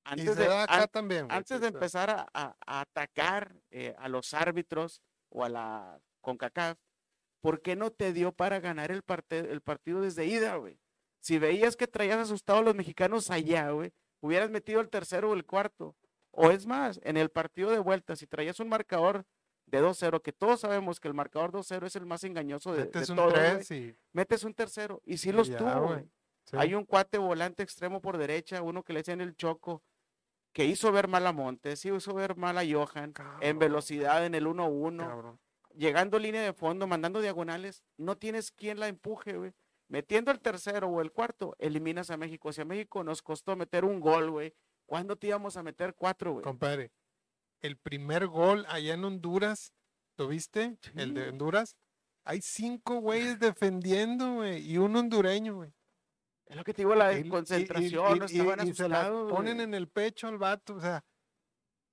Y 0.05 0.11
antes 0.11 0.35
de, 0.35 0.45
an- 0.83 0.87
también, 0.91 1.27
antes 1.29 1.61
de 1.61 1.67
empezar 1.75 2.09
a, 2.09 2.27
a- 2.33 2.55
a 2.65 2.81
atacar 2.81 3.55
eh, 3.69 3.95
a 3.99 4.09
los 4.09 4.33
árbitros 4.33 5.01
o 5.29 5.43
a 5.45 5.49
la 5.49 6.01
CONCACAF, 6.21 6.77
¿por 7.41 7.61
qué 7.61 7.75
no 7.75 7.91
te 7.91 8.11
dio 8.13 8.31
para 8.31 8.59
ganar 8.59 8.91
el, 8.91 9.03
parte- 9.03 9.39
el 9.51 9.61
partido 9.61 10.01
desde 10.01 10.25
ida, 10.25 10.55
güey? 10.55 10.79
Si 11.21 11.37
veías 11.37 11.75
que 11.77 11.87
traías 11.87 12.17
asustados 12.17 12.61
a 12.61 12.65
los 12.65 12.75
mexicanos 12.75 13.29
allá, 13.29 13.69
güey, 13.69 13.93
hubieras 14.21 14.49
metido 14.49 14.81
el 14.81 14.89
tercero 14.89 15.29
o 15.29 15.33
el 15.33 15.45
cuarto. 15.45 15.95
O 16.31 16.49
es 16.49 16.65
más, 16.65 16.99
en 17.03 17.15
el 17.17 17.29
partido 17.29 17.69
de 17.71 17.79
vuelta, 17.79 18.15
si 18.15 18.25
traías 18.25 18.59
un 18.59 18.69
marcador 18.69 19.25
de 19.71 19.81
2-0, 19.81 20.21
que 20.21 20.33
todos 20.33 20.59
sabemos 20.59 20.99
que 20.99 21.07
el 21.07 21.13
marcador 21.13 21.51
2-0 21.51 21.85
es 21.85 21.95
el 21.95 22.05
más 22.05 22.23
engañoso 22.25 22.73
de, 22.73 22.79
de 22.79 22.85
Metes 22.85 23.09
un 23.09 23.15
todos, 23.15 23.31
güey, 23.31 23.55
3 23.55 23.71
y, 23.71 23.95
metes 24.11 24.43
un 24.43 24.53
tercero. 24.53 25.01
Y 25.05 25.17
sí 25.17 25.31
los 25.31 25.47
ya, 25.47 25.57
tuvo. 25.57 25.95
Sí. 26.43 26.57
Hay 26.57 26.75
un 26.75 26.83
cuate 26.83 27.17
volante 27.17 27.63
extremo 27.63 28.01
por 28.01 28.17
derecha, 28.17 28.61
uno 28.61 28.83
que 28.83 28.93
le 28.93 28.99
decían 28.99 29.21
el 29.21 29.35
Choco. 29.35 29.81
que 30.51 30.65
hizo 30.65 30.91
ver 30.91 31.07
mal 31.07 31.25
a 31.25 31.31
Montes, 31.31 31.85
hizo 31.85 32.13
ver 32.13 32.35
mal 32.35 32.57
a 32.57 32.63
Johan 32.69 33.13
en 33.39 33.57
velocidad 33.57 34.25
en 34.25 34.35
el 34.35 34.45
1-1, 34.45 34.97
cabrón. 34.97 35.39
llegando 35.73 36.19
línea 36.19 36.41
de 36.41 36.51
fondo, 36.51 36.85
mandando 36.85 37.21
diagonales, 37.21 37.83
no 37.95 38.17
tienes 38.17 38.51
quien 38.51 38.79
la 38.79 38.89
empuje, 38.89 39.37
güey. 39.37 39.53
Metiendo 39.87 40.31
el 40.31 40.39
tercero 40.39 40.87
o 40.89 41.01
el 41.01 41.11
cuarto, 41.11 41.55
eliminas 41.59 42.09
a 42.11 42.17
México. 42.17 42.51
Si 42.51 42.61
a 42.61 42.65
México 42.65 43.03
nos 43.03 43.21
costó 43.21 43.55
meter 43.55 43.85
un 43.85 43.99
gol, 43.99 44.31
güey, 44.31 44.53
¿cuándo 44.85 45.15
te 45.15 45.27
íbamos 45.27 45.55
a 45.57 45.63
meter 45.63 45.95
cuatro, 45.95 46.33
güey? 46.33 46.43
Compadre, 46.43 46.91
el 47.61 47.77
primer 47.77 48.27
gol 48.27 48.65
allá 48.69 48.93
en 48.93 49.03
Honduras, 49.03 49.73
¿lo 50.17 50.27
viste? 50.27 50.77
El 50.95 51.13
de. 51.13 51.29
Honduras. 51.29 51.75
Hay 52.23 52.41
cinco 52.41 52.99
güeyes 52.99 53.39
defendiendo, 53.39 54.35
güey, 54.35 54.69
y 54.71 54.77
un 54.77 54.95
hondureño, 54.95 55.55
güey. 55.55 55.73
Es 56.45 56.55
lo 56.55 56.63
que 56.63 56.73
te 56.73 56.81
digo, 56.83 56.93
la 56.95 57.17
Y- 57.17 57.23
no 57.23 57.39
estaban 57.39 58.67
y 58.67 58.73
se 58.73 58.87
la 58.89 58.99
asustados, 59.01 59.31
ponen 59.31 59.55
güey. 59.55 59.63
en 59.65 59.73
el 59.73 59.87
pecho 59.87 60.27
al 60.27 60.37
vato, 60.37 60.75
o 60.75 60.81
sea, 60.81 61.03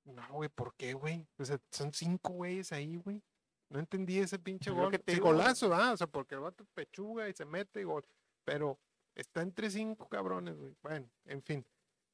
no, 0.04 0.26
güey, 0.32 0.48
¿por 0.48 0.74
qué, 0.74 0.94
güey? 0.94 1.26
O 1.38 1.44
sea, 1.44 1.58
son 1.70 1.92
cinco 1.92 2.32
güeyes 2.32 2.72
ahí, 2.72 2.96
güey. 2.96 3.22
No 3.70 3.78
entendí 3.78 4.18
ese 4.18 4.38
pinche 4.38 4.70
gol. 4.70 4.90
que 4.90 4.98
te 4.98 5.14
Sí, 5.14 5.20
golazo, 5.20 5.74
ah, 5.74 5.92
o 5.92 5.96
sea, 5.96 6.06
porque 6.06 6.34
el 6.34 6.40
vato 6.40 6.64
pechuga 6.74 7.28
y 7.28 7.34
se 7.34 7.44
mete 7.44 7.80
y 7.80 7.84
gol. 7.84 8.04
Pero 8.44 8.78
está 9.14 9.42
entre 9.42 9.70
cinco 9.70 10.08
cabrones, 10.08 10.56
güey. 10.56 10.74
Bueno, 10.82 11.10
en 11.26 11.42
fin. 11.42 11.66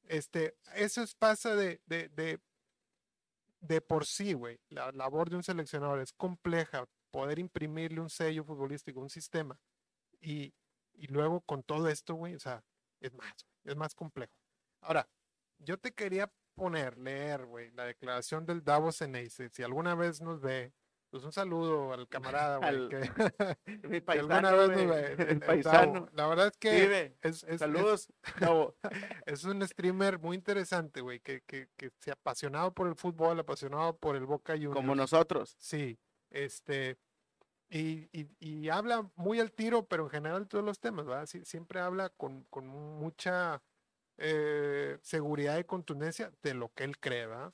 Este, 0.03 0.55
eso 0.75 1.01
es, 1.01 1.15
pasa 1.15 1.55
de, 1.55 1.81
de, 1.85 2.09
de, 2.09 2.39
de 3.67 3.81
por 3.81 4.05
sí, 4.05 4.33
güey. 4.33 4.59
La 4.69 4.91
labor 4.91 5.29
de 5.29 5.37
un 5.37 5.43
seleccionador 5.43 5.99
es 5.99 6.13
compleja. 6.13 6.85
Poder 7.11 7.39
imprimirle 7.39 8.01
un 8.01 8.09
sello 8.09 8.43
futbolístico, 8.43 8.99
un 8.99 9.09
sistema. 9.09 9.59
Y, 10.21 10.53
y 10.93 11.07
luego 11.07 11.41
con 11.41 11.63
todo 11.63 11.87
esto, 11.87 12.15
güey, 12.15 12.35
o 12.35 12.39
sea, 12.39 12.63
es 12.99 13.13
más, 13.13 13.33
es 13.63 13.75
más 13.75 13.95
complejo. 13.95 14.33
Ahora, 14.81 15.07
yo 15.59 15.77
te 15.77 15.93
quería 15.93 16.31
poner, 16.55 16.97
leer, 16.97 17.45
güey, 17.45 17.71
la 17.71 17.85
declaración 17.85 18.45
del 18.45 18.63
Davos 18.63 19.01
Eneise. 19.01 19.49
Si 19.49 19.63
alguna 19.63 19.95
vez 19.95 20.21
nos 20.21 20.41
ve, 20.41 20.73
pues 21.15 21.23
un 21.23 21.31
saludo 21.31 21.93
al 21.93 22.09
camarada, 22.09 22.57
güey, 22.57 22.69
Al 22.69 22.89
que, 22.89 22.99
Mi 23.87 24.01
que 24.01 24.01
paisano, 24.01 24.67
vez 24.67 25.17
el 25.19 25.39
paisano. 25.39 26.09
La 26.11 26.27
verdad 26.27 26.47
es 26.47 26.57
que 26.57 27.15
es, 27.21 27.45
Saludos, 27.57 28.09
es 29.25 29.45
un 29.45 29.65
streamer 29.65 30.19
muy 30.19 30.35
interesante, 30.35 30.99
güey, 30.99 31.21
que, 31.21 31.39
que, 31.47 31.69
que 31.77 31.89
se 32.01 32.11
apasionado 32.11 32.73
por 32.73 32.87
el 32.87 32.95
fútbol, 32.95 33.39
apasionado 33.39 33.95
por 33.95 34.17
el 34.17 34.25
Boca 34.25 34.55
Juniors. 34.55 34.75
como 34.75 34.93
nosotros. 34.93 35.55
Sí, 35.57 35.97
este, 36.31 36.97
y, 37.69 38.09
y, 38.11 38.27
y 38.39 38.67
habla 38.67 39.09
muy 39.15 39.39
al 39.39 39.53
tiro, 39.53 39.85
pero 39.87 40.03
en 40.03 40.09
general 40.09 40.49
todos 40.49 40.65
los 40.65 40.81
temas, 40.81 41.05
¿verdad? 41.05 41.27
Sie- 41.27 41.45
siempre 41.45 41.79
habla 41.79 42.09
con, 42.09 42.43
con 42.49 42.67
mucha 42.67 43.63
eh, 44.17 44.97
seguridad 45.01 45.57
y 45.59 45.63
contundencia 45.63 46.33
de 46.43 46.55
lo 46.55 46.73
que 46.73 46.83
él 46.83 46.99
cree, 46.99 47.25
¿verdad? 47.27 47.53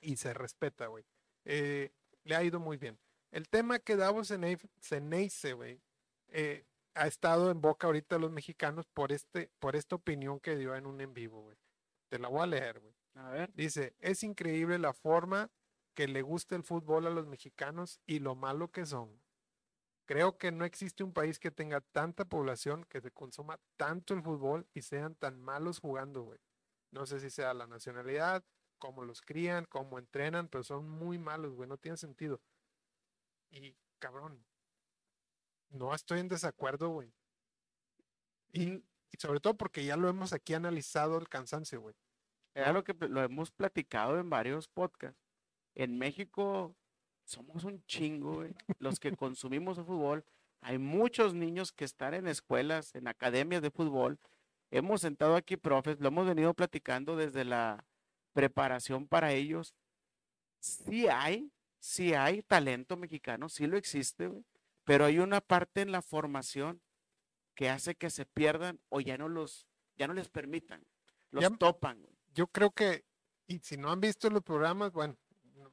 Y 0.00 0.18
se 0.18 0.32
respeta, 0.34 0.86
güey. 0.86 1.04
Eh, 1.44 1.90
le 2.26 2.36
ha 2.36 2.42
ido 2.42 2.60
muy 2.60 2.76
bien. 2.76 2.98
El 3.30 3.48
tema 3.48 3.78
que 3.78 3.96
Davos 3.96 4.32
Ceneice, 4.80 5.52
güey, 5.52 5.80
eh, 6.28 6.66
ha 6.94 7.06
estado 7.06 7.50
en 7.50 7.60
boca 7.60 7.86
ahorita 7.86 8.16
de 8.16 8.20
los 8.20 8.30
mexicanos 8.30 8.86
por, 8.86 9.12
este, 9.12 9.50
por 9.58 9.76
esta 9.76 9.96
opinión 9.96 10.40
que 10.40 10.56
dio 10.56 10.74
en 10.74 10.86
un 10.86 11.00
en 11.00 11.14
vivo, 11.14 11.42
güey. 11.42 11.56
Te 12.08 12.18
la 12.18 12.28
voy 12.28 12.42
a 12.42 12.46
leer, 12.46 12.80
güey. 12.80 12.94
A 13.14 13.30
ver. 13.30 13.52
Dice, 13.54 13.94
es 14.00 14.22
increíble 14.22 14.78
la 14.78 14.92
forma 14.92 15.50
que 15.94 16.08
le 16.08 16.22
gusta 16.22 16.56
el 16.56 16.62
fútbol 16.62 17.06
a 17.06 17.10
los 17.10 17.26
mexicanos 17.26 18.00
y 18.06 18.18
lo 18.18 18.34
malo 18.34 18.70
que 18.70 18.86
son. 18.86 19.20
Creo 20.06 20.38
que 20.38 20.52
no 20.52 20.64
existe 20.64 21.02
un 21.02 21.12
país 21.12 21.38
que 21.38 21.50
tenga 21.50 21.80
tanta 21.80 22.24
población 22.24 22.84
que 22.84 23.00
se 23.00 23.10
consuma 23.10 23.58
tanto 23.76 24.14
el 24.14 24.22
fútbol 24.22 24.68
y 24.72 24.82
sean 24.82 25.14
tan 25.14 25.40
malos 25.40 25.80
jugando, 25.80 26.22
güey. 26.22 26.38
No 26.90 27.06
sé 27.06 27.18
si 27.20 27.30
sea 27.30 27.54
la 27.54 27.66
nacionalidad, 27.66 28.44
cómo 28.86 29.04
los 29.04 29.20
crían, 29.20 29.64
cómo 29.64 29.98
entrenan, 29.98 30.46
pero 30.46 30.62
son 30.62 30.88
muy 30.88 31.18
malos, 31.18 31.56
güey. 31.56 31.68
No 31.68 31.76
tiene 31.76 31.96
sentido. 31.96 32.40
Y, 33.50 33.74
cabrón, 33.98 34.44
no 35.70 35.92
estoy 35.92 36.20
en 36.20 36.28
desacuerdo, 36.28 36.90
güey. 36.90 37.12
Y, 38.52 38.84
sobre 39.18 39.40
todo 39.40 39.56
porque 39.56 39.84
ya 39.84 39.96
lo 39.96 40.08
hemos 40.08 40.32
aquí 40.32 40.54
analizado 40.54 41.18
el 41.18 41.28
cansancio, 41.28 41.80
güey. 41.80 41.96
Era 42.54 42.72
lo 42.72 42.84
que 42.84 42.94
lo 42.94 43.24
hemos 43.24 43.50
platicado 43.50 44.20
en 44.20 44.30
varios 44.30 44.68
podcasts. 44.68 45.20
En 45.74 45.98
México 45.98 46.76
somos 47.24 47.64
un 47.64 47.84
chingo, 47.86 48.34
güey, 48.34 48.54
los 48.78 49.00
que 49.00 49.10
consumimos 49.16 49.78
el 49.78 49.84
fútbol. 49.84 50.24
Hay 50.60 50.78
muchos 50.78 51.34
niños 51.34 51.72
que 51.72 51.84
están 51.84 52.14
en 52.14 52.28
escuelas, 52.28 52.94
en 52.94 53.08
academias 53.08 53.62
de 53.62 53.72
fútbol. 53.72 54.20
Hemos 54.70 55.00
sentado 55.00 55.34
aquí 55.34 55.56
profes, 55.56 55.98
lo 55.98 56.06
hemos 56.06 56.26
venido 56.28 56.54
platicando 56.54 57.16
desde 57.16 57.44
la 57.44 57.84
preparación 58.36 59.08
para 59.08 59.32
ellos. 59.32 59.74
Sí 60.60 61.08
hay, 61.08 61.50
sí 61.78 62.12
hay 62.12 62.42
talento 62.42 62.96
mexicano, 62.98 63.48
sí 63.48 63.66
lo 63.66 63.78
existe, 63.78 64.30
pero 64.84 65.06
hay 65.06 65.18
una 65.20 65.40
parte 65.40 65.80
en 65.80 65.90
la 65.90 66.02
formación 66.02 66.82
que 67.54 67.70
hace 67.70 67.94
que 67.94 68.10
se 68.10 68.26
pierdan 68.26 68.78
o 68.90 69.00
ya 69.00 69.16
no 69.16 69.28
los, 69.30 69.66
ya 69.96 70.06
no 70.06 70.12
les 70.12 70.28
permitan, 70.28 70.84
los 71.30 71.42
Ya- 71.44 71.50
topan, 71.56 72.06
yo 72.34 72.46
creo 72.48 72.70
que, 72.72 73.06
y 73.46 73.58
si 73.60 73.78
no 73.78 73.90
han 73.90 74.00
visto 74.02 74.28
los 74.28 74.42
programas, 74.42 74.92
bueno, 74.92 75.16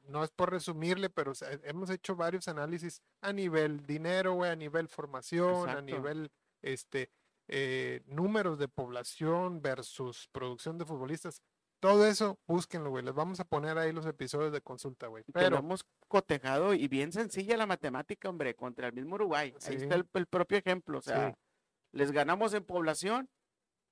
no- 0.04 0.24
es 0.24 0.30
por 0.30 0.50
resumirle, 0.50 1.10
pero 1.10 1.32
hemos 1.64 1.90
hecho 1.90 2.16
varios 2.16 2.48
análisis 2.48 3.02
a 3.20 3.32
nivel 3.34 3.84
dinero, 3.84 4.42
a 4.42 4.56
nivel 4.56 4.88
formación, 4.88 5.68
a 5.68 5.82
nivel 5.82 6.30
este 6.62 7.10
eh, 7.46 8.00
números 8.06 8.58
de 8.58 8.68
población 8.68 9.60
versus 9.60 10.28
producción 10.32 10.78
de 10.78 10.86
futbolistas. 10.86 11.42
Todo 11.84 12.06
eso, 12.06 12.38
búsquenlo, 12.46 12.88
güey. 12.88 13.04
Les 13.04 13.12
vamos 13.14 13.40
a 13.40 13.44
poner 13.44 13.76
ahí 13.76 13.92
los 13.92 14.06
episodios 14.06 14.52
de 14.52 14.62
consulta, 14.62 15.06
güey. 15.08 15.22
que 15.24 15.32
lo 15.32 15.38
Pero, 15.38 15.58
hemos 15.58 15.84
cotejado 16.08 16.72
y 16.72 16.88
bien 16.88 17.12
sencilla 17.12 17.58
la 17.58 17.66
matemática, 17.66 18.30
hombre, 18.30 18.54
contra 18.54 18.86
el 18.86 18.94
mismo 18.94 19.16
Uruguay. 19.16 19.54
Ahí 19.66 19.74
está 19.76 19.94
el, 19.96 20.08
el 20.14 20.26
propio 20.26 20.56
ejemplo. 20.56 20.98
O 20.98 21.02
Sí. 21.02 21.10
sea, 21.10 21.36
les 21.92 22.10
ganamos 22.10 22.54
en 22.54 22.64
población, 22.64 23.28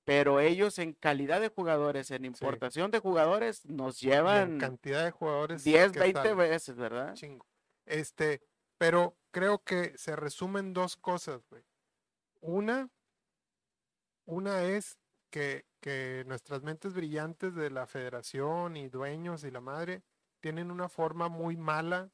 pero 0.05 0.41
ellos 0.41 0.79
en 0.79 0.95
calidad 0.95 1.43
de 1.43 1.51
jugadores, 1.51 2.11
en 2.11 2.25
importación 2.25 2.91
de 2.91 2.99
jugadores, 2.99 3.67
nos 3.67 4.03
en 4.03 4.09
llevan 4.09 4.59
cantidad 4.59 5.05
de 5.05 5.11
jugadores. 5.11 5.63
10, 5.63 5.93
que 5.93 5.99
20 6.01 6.19
salen. 6.21 6.39
veces, 6.39 6.77
¿verdad? 6.77 7.13
Chingo. 7.13 7.47
Este, 7.85 8.41
pero 8.79 9.19
creo 9.33 9.59
que 9.63 9.99
se 9.99 10.17
resumen 10.17 10.73
dos 10.73 10.97
cosas, 10.97 11.47
güey. 11.51 11.63
Una, 12.41 12.89
una 14.25 14.63
es 14.65 14.99
que, 15.33 15.65
que 15.81 16.25
nuestras 16.29 16.63
mentes 16.63 16.93
brillantes 16.93 17.55
de 17.55 17.71
la 17.71 17.87
federación 17.87 18.77
y 18.77 18.89
dueños 18.89 19.43
y 19.43 19.51
la 19.51 19.63
madre 19.63 20.03
tienen 20.41 20.71
una 20.71 20.89
forma 20.89 21.29
muy 21.29 21.57
mala 21.57 22.13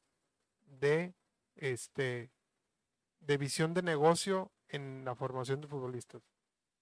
de 0.65 1.13
este 1.55 2.31
de 3.19 3.37
visión 3.37 3.73
de 3.73 3.81
negocio 3.81 4.51
en 4.69 5.03
la 5.03 5.13
formación 5.13 5.59
de 5.59 5.67
futbolistas. 5.67 6.21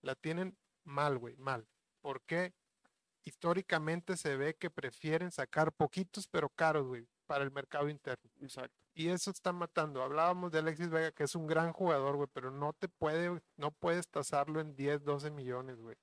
La 0.01 0.13
tienen 0.13 0.55
mal, 0.83 1.17
güey, 1.17 1.35
mal. 1.37 1.67
¿Por 2.01 2.21
qué? 2.21 2.53
Históricamente 3.23 4.15
se 4.15 4.37
ve 4.37 4.55
que 4.55 4.69
prefieren 4.69 5.31
sacar 5.31 5.73
poquitos 5.73 6.27
pero 6.27 6.49
caros, 6.49 6.85
güey, 6.85 7.07
para 7.25 7.43
el 7.43 7.51
mercado 7.51 7.89
interno. 7.89 8.29
Exacto. 8.39 8.77
Y 8.93 9.09
eso 9.09 9.31
está 9.31 9.51
matando. 9.51 10.03
Hablábamos 10.03 10.51
de 10.51 10.59
Alexis 10.59 10.89
Vega, 10.89 11.11
que 11.11 11.23
es 11.23 11.35
un 11.35 11.47
gran 11.47 11.73
jugador, 11.73 12.15
güey, 12.15 12.29
pero 12.31 12.51
no 12.51 12.73
te 12.73 12.87
puede, 12.87 13.41
no 13.55 13.71
puedes 13.71 14.07
tasarlo 14.07 14.59
en 14.59 14.75
10, 14.75 15.03
12 15.03 15.31
millones, 15.31 15.79
güey. 15.79 15.95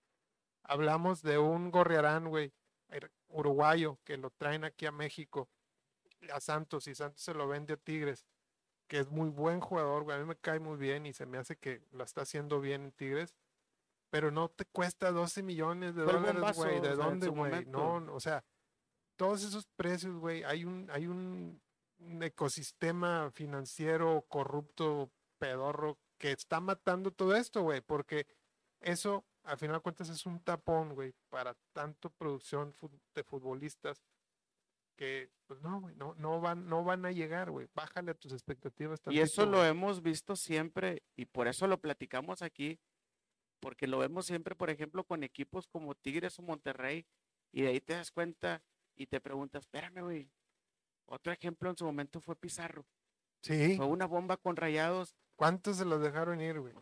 Hablamos 0.64 1.22
de 1.22 1.38
un 1.38 1.70
Gorriarán, 1.70 2.28
güey, 2.28 2.52
er- 2.88 3.10
uruguayo, 3.28 3.98
que 4.04 4.16
lo 4.16 4.30
traen 4.30 4.64
aquí 4.64 4.86
a 4.86 4.92
México, 4.92 5.48
a 6.32 6.40
Santos, 6.40 6.86
y 6.88 6.94
Santos 6.94 7.22
se 7.22 7.34
lo 7.34 7.46
vende 7.46 7.74
a 7.74 7.76
Tigres, 7.76 8.24
que 8.88 8.98
es 8.98 9.10
muy 9.10 9.28
buen 9.30 9.60
jugador, 9.60 10.04
güey. 10.04 10.16
A 10.16 10.20
mí 10.20 10.26
me 10.26 10.36
cae 10.36 10.58
muy 10.58 10.76
bien 10.78 11.06
y 11.06 11.12
se 11.12 11.26
me 11.26 11.38
hace 11.38 11.56
que 11.56 11.82
lo 11.92 12.04
está 12.04 12.22
haciendo 12.22 12.60
bien 12.60 12.82
en 12.84 12.92
Tigres. 12.92 13.34
Pero 14.10 14.30
no 14.30 14.48
te 14.48 14.64
cuesta 14.64 15.10
12 15.10 15.42
millones 15.42 15.94
de 15.96 16.04
Fue 16.04 16.12
dólares, 16.12 16.56
güey. 16.56 16.80
¿De 16.80 16.94
dónde, 16.94 17.28
güey? 17.28 17.64
No, 17.66 17.98
no, 18.00 18.14
o 18.14 18.20
sea, 18.20 18.44
todos 19.16 19.42
esos 19.42 19.66
precios, 19.76 20.16
güey, 20.16 20.44
hay 20.44 20.64
un, 20.64 20.88
hay 20.90 21.06
un 21.08 21.60
ecosistema 22.22 23.30
financiero 23.32 24.24
corrupto, 24.28 25.10
pedorro, 25.38 25.98
que 26.18 26.32
está 26.32 26.60
matando 26.60 27.10
todo 27.10 27.34
esto, 27.34 27.62
güey, 27.62 27.80
porque 27.80 28.26
eso, 28.80 29.24
al 29.44 29.58
final 29.58 29.76
de 29.76 29.82
cuentas, 29.82 30.08
es 30.08 30.26
un 30.26 30.40
tapón, 30.40 30.94
güey, 30.94 31.14
para 31.28 31.54
tanto 31.72 32.10
producción 32.10 32.74
de 33.14 33.24
futbolistas 33.24 34.02
que, 34.96 35.30
pues 35.46 35.60
no, 35.60 35.80
güey, 35.80 35.94
no, 35.96 36.14
no, 36.16 36.40
van, 36.40 36.68
no 36.68 36.84
van 36.84 37.04
a 37.04 37.12
llegar, 37.12 37.50
güey. 37.50 37.68
Bájale 37.74 38.12
a 38.12 38.14
tus 38.14 38.32
expectativas. 38.32 39.00
Y 39.10 39.20
eso 39.20 39.44
lo 39.44 39.58
güey. 39.58 39.70
hemos 39.70 40.02
visto 40.02 40.36
siempre 40.36 41.02
y 41.16 41.26
por 41.26 41.48
eso 41.48 41.66
lo 41.66 41.80
platicamos 41.80 42.42
aquí, 42.42 42.78
porque 43.60 43.86
lo 43.86 43.98
vemos 43.98 44.26
siempre, 44.26 44.54
por 44.54 44.70
ejemplo, 44.70 45.04
con 45.04 45.24
equipos 45.24 45.66
como 45.66 45.94
Tigres 45.94 46.38
o 46.38 46.42
Monterrey, 46.42 47.06
y 47.52 47.62
de 47.62 47.68
ahí 47.68 47.80
te 47.80 47.94
das 47.94 48.10
cuenta 48.10 48.62
y 48.96 49.06
te 49.06 49.20
preguntas, 49.20 49.64
espérame, 49.64 50.02
güey. 50.02 50.30
Otro 51.06 51.32
ejemplo 51.32 51.70
en 51.70 51.76
su 51.76 51.84
momento 51.84 52.20
fue 52.20 52.36
Pizarro. 52.36 52.86
Sí, 53.42 53.76
Fue 53.76 53.86
una 53.86 54.06
bomba 54.06 54.36
con 54.38 54.56
rayados. 54.56 55.14
¿cuántos 55.36 55.76
se 55.76 55.84
los 55.84 56.00
dejaron 56.00 56.40
ir, 56.40 56.60
güey? 56.60 56.72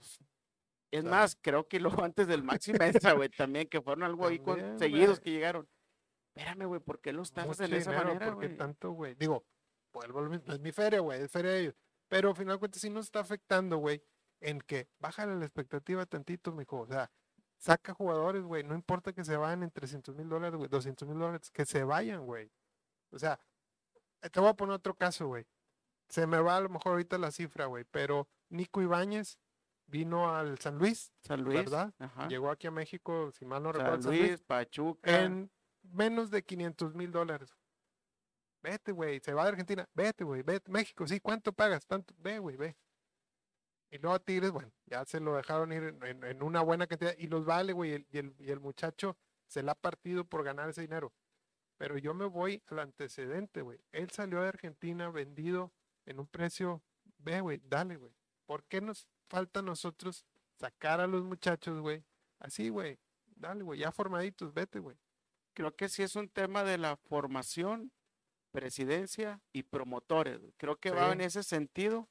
Es 0.92 1.00
Claro. 1.00 1.16
más, 1.16 1.36
creo 1.40 1.66
que 1.66 1.80
luego 1.80 2.04
antes 2.04 2.28
del 2.28 2.44
Maxi 2.44 2.72
Mesa, 2.74 3.12
güey, 3.14 3.28
también, 3.30 3.66
que 3.68 3.80
fueron 3.80 4.04
algo 4.04 4.26
ahí 4.28 4.38
con- 4.38 4.78
seguidos 4.78 5.18
que 5.20 5.30
llegaron. 5.32 5.68
Espérame, 6.34 6.66
güey, 6.66 6.80
¿por 6.80 7.00
qué 7.00 7.12
los 7.12 7.32
tasas 7.32 7.58
de 7.58 7.64
esa 7.78 7.90
dinero, 7.90 8.08
manera, 8.14 8.32
¿por 8.32 8.40
qué 8.40 8.48
tanto, 8.50 8.92
güey? 8.92 9.14
Digo, 9.16 9.44
vuelvo 9.92 10.20
a 10.20 10.22
lo 10.22 10.30
mismo, 10.30 10.44
no 10.46 10.54
es 10.54 10.60
mi 10.60 10.70
feria, 10.70 11.00
güey, 11.00 11.22
es 11.22 11.30
feria 11.30 11.50
de 11.50 11.60
ellos. 11.60 11.74
Pero 12.08 12.28
al 12.30 12.36
final 12.36 12.54
de 12.56 12.58
cuentas 12.60 12.80
sí 12.80 12.90
nos 12.90 13.06
está 13.06 13.20
afectando, 13.20 13.78
güey, 13.78 14.02
en 14.40 14.60
que 14.60 14.88
bájale 14.98 15.34
la 15.36 15.44
expectativa 15.44 16.04
tantito, 16.06 16.52
mijo. 16.52 16.80
O 16.80 16.86
sea, 16.86 17.10
saca 17.58 17.94
jugadores, 17.94 18.42
güey. 18.44 18.62
No 18.64 18.74
importa 18.74 19.12
que 19.12 19.24
se 19.24 19.36
vayan 19.36 19.62
en 19.62 19.70
300 19.70 20.14
mil 20.14 20.28
dólares, 20.28 20.56
güey, 20.56 20.68
200 20.68 21.08
mil 21.08 21.18
dólares, 21.18 21.50
que 21.50 21.64
se 21.64 21.84
vayan, 21.84 22.26
güey. 22.26 22.50
O 23.10 23.18
sea, 23.18 23.38
eh, 24.22 24.28
te 24.30 24.40
voy 24.40 24.50
a 24.50 24.54
poner 24.54 24.74
otro 24.74 24.94
caso, 24.94 25.26
güey. 25.28 25.46
Se 26.08 26.26
me 26.26 26.38
va 26.40 26.56
a 26.56 26.60
lo 26.60 26.68
mejor 26.68 26.92
ahorita 26.92 27.16
la 27.18 27.30
cifra, 27.30 27.66
güey, 27.66 27.84
pero 27.90 28.28
Nico 28.50 28.82
Ibáñez 28.82 29.38
vino 29.92 30.34
al 30.34 30.58
San 30.58 30.78
Luis, 30.78 31.12
San 31.20 31.42
Luis, 31.44 31.58
¿verdad? 31.58 31.92
Ajá. 31.98 32.26
llegó 32.28 32.50
aquí 32.50 32.66
a 32.66 32.70
México, 32.70 33.30
si 33.32 33.44
mal 33.44 33.62
no 33.62 33.72
San 33.72 33.80
recuerdo, 33.82 34.08
Luis, 34.10 34.20
San 34.20 34.28
Luis, 34.30 34.40
Pachuca. 34.42 35.22
en 35.22 35.50
menos 35.82 36.30
de 36.30 36.42
500 36.42 36.94
mil 36.94 37.12
dólares. 37.12 37.54
Vete, 38.62 38.92
güey, 38.92 39.20
se 39.20 39.34
va 39.34 39.42
de 39.44 39.50
Argentina, 39.50 39.88
vete, 39.94 40.24
güey, 40.24 40.42
vete, 40.42 40.70
México, 40.70 41.06
sí, 41.06 41.20
¿cuánto 41.20 41.52
pagas? 41.52 41.86
Tanto, 41.86 42.14
ve, 42.18 42.38
güey, 42.38 42.56
ve. 42.56 42.76
Y 43.90 43.98
luego 43.98 44.14
a 44.14 44.20
Tigres, 44.20 44.50
bueno, 44.52 44.72
ya 44.86 45.04
se 45.04 45.20
lo 45.20 45.34
dejaron 45.36 45.72
ir 45.72 45.94
en, 46.02 46.42
una 46.42 46.62
buena 46.62 46.86
cantidad 46.86 47.14
y 47.18 47.26
los 47.26 47.44
vale, 47.44 47.72
güey, 47.74 47.90
y 47.90 47.94
el- 47.94 48.06
y 48.10 48.18
el, 48.18 48.34
y 48.38 48.50
el 48.50 48.60
muchacho 48.60 49.18
se 49.48 49.62
la 49.62 49.72
ha 49.72 49.74
partido 49.74 50.24
por 50.24 50.42
ganar 50.44 50.68
ese 50.70 50.80
dinero. 50.80 51.12
Pero 51.76 51.98
yo 51.98 52.14
me 52.14 52.24
voy 52.24 52.62
al 52.68 52.78
antecedente, 52.78 53.60
güey. 53.60 53.80
Él 53.90 54.08
salió 54.10 54.40
de 54.40 54.48
Argentina 54.48 55.10
vendido 55.10 55.72
en 56.06 56.20
un 56.20 56.26
precio, 56.28 56.82
ve, 57.18 57.40
güey, 57.40 57.60
dale, 57.64 57.96
güey. 57.96 58.14
¿Por 58.46 58.64
qué 58.64 58.80
nos 58.80 59.08
falta 59.32 59.60
a 59.60 59.62
nosotros 59.62 60.26
sacar 60.60 61.00
a 61.00 61.06
los 61.06 61.24
muchachos, 61.24 61.80
güey? 61.80 62.04
Así, 62.38 62.68
güey, 62.68 62.98
dale, 63.36 63.62
güey, 63.64 63.80
ya 63.80 63.90
formaditos, 63.90 64.52
vete, 64.52 64.78
güey. 64.78 64.96
Creo 65.54 65.74
que 65.74 65.88
sí 65.88 66.02
es 66.02 66.16
un 66.16 66.28
tema 66.28 66.64
de 66.64 66.76
la 66.76 66.96
formación, 66.96 67.92
presidencia 68.52 69.40
y 69.52 69.62
promotores. 69.62 70.38
Creo 70.58 70.76
que 70.76 70.90
va 70.90 71.12
en 71.12 71.20
ese 71.22 71.42
sentido. 71.42 72.08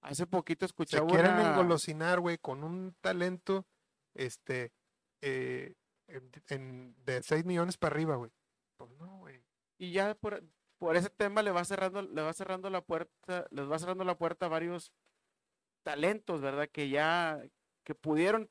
Hace 0.00 0.26
poquito 0.26 0.64
se 0.66 0.70
escuchaba 0.70 1.06
quieren 1.06 1.32
engolosinar, 1.52 2.20
güey, 2.20 2.38
con 2.38 2.64
un 2.64 2.94
talento, 3.00 3.66
este, 4.14 4.72
eh, 5.20 5.74
en- 6.08 6.30
en- 6.48 6.96
de 7.04 7.22
6 7.22 7.44
millones 7.44 7.76
para 7.76 7.94
arriba, 7.94 8.16
güey. 8.16 8.30
Pues 8.78 8.90
no, 8.98 9.18
güey. 9.18 9.42
y 9.78 9.92
ya 9.92 10.14
por, 10.14 10.42
por 10.78 10.96
ese 10.96 11.10
tema 11.10 11.42
le 11.42 11.50
va 11.50 11.62
cerrando, 11.64 12.00
le 12.00 12.22
va 12.22 12.32
cerrando 12.32 12.70
la 12.70 12.80
puerta, 12.80 13.46
les 13.50 13.70
va 13.70 13.78
cerrando 13.78 14.04
la 14.04 14.16
puerta 14.16 14.46
a 14.46 14.48
varios 14.48 14.90
talentos, 15.86 16.40
¿verdad? 16.40 16.68
Que 16.72 16.88
ya, 16.88 17.40
que 17.84 17.94
pudieron 17.94 18.50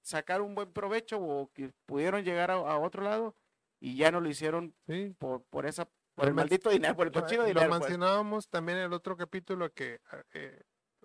sacar 0.00 0.40
un 0.40 0.54
buen 0.54 0.72
provecho 0.72 1.20
o 1.20 1.50
que 1.52 1.72
pudieron 1.84 2.24
llegar 2.24 2.50
a, 2.50 2.54
a 2.54 2.78
otro 2.78 3.02
lado 3.02 3.36
y 3.80 3.96
ya 3.96 4.10
no 4.10 4.20
lo 4.20 4.30
hicieron 4.30 4.74
Sí. 4.86 5.14
por, 5.18 5.42
por 5.44 5.66
esa, 5.66 5.84
por 6.14 6.24
Lo 6.24 6.28
el 6.28 6.34
maldito 6.34 6.70
dinero, 6.70 6.96
por 6.96 7.06
el 7.06 7.12
Lo- 7.12 7.20
cochino 7.20 7.42
Lo 7.42 7.48
dinero. 7.48 7.68
pues. 7.68 7.80
mencionábamos 7.80 8.48
también 8.48 8.78
en 8.78 8.84
el 8.84 8.92
otro 8.94 9.14
capítulo 9.14 9.70
que 9.74 10.00
ah, 10.10 10.22
eh, 10.32 10.62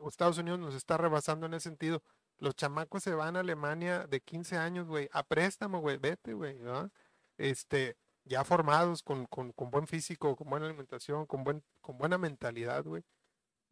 Estados 0.07 0.37
Unidos 0.37 0.59
nos 0.61 0.75
está 0.75 0.95
rebasando 0.97 1.45
en 1.45 1.55
ese 1.55 1.67
sentido. 1.69 2.01
Los 2.37 2.55
chamacos 2.55 3.03
se 3.03 3.13
van 3.13 3.35
a 3.35 3.41
Alemania 3.41 4.07
de 4.07 4.21
15 4.21 4.55
años, 4.57 4.87
güey, 4.87 5.09
a 5.11 5.23
préstamo, 5.23 5.79
güey, 5.81 5.97
vete, 5.97 6.33
güey, 6.33 6.57
¿no? 6.59 6.89
Este, 7.37 7.97
ya 8.23 8.43
formados, 8.45 9.03
con, 9.03 9.25
con, 9.25 9.51
con 9.51 9.71
buen 9.71 9.87
físico, 9.87 10.35
con 10.37 10.49
buena 10.49 10.65
alimentación, 10.67 11.25
con, 11.25 11.43
buen, 11.43 11.63
con 11.81 11.97
buena 11.97 12.17
mentalidad, 12.17 12.83
güey. 12.85 13.03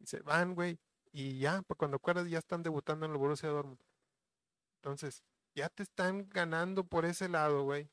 Y 0.00 0.06
se 0.06 0.20
van, 0.20 0.54
güey, 0.54 0.78
y 1.16 1.38
ya, 1.38 1.62
pues 1.62 1.78
cuando 1.78 1.96
acuerdas, 1.98 2.28
ya 2.28 2.38
están 2.40 2.64
debutando 2.64 3.06
en 3.06 3.12
el 3.12 3.18
Borussia 3.18 3.48
Dortmund. 3.48 3.78
Entonces, 4.82 5.22
ya 5.54 5.68
te 5.68 5.84
están 5.84 6.28
ganando 6.28 6.82
por 6.82 7.04
ese 7.04 7.28
lado, 7.28 7.62
güey. 7.62 7.88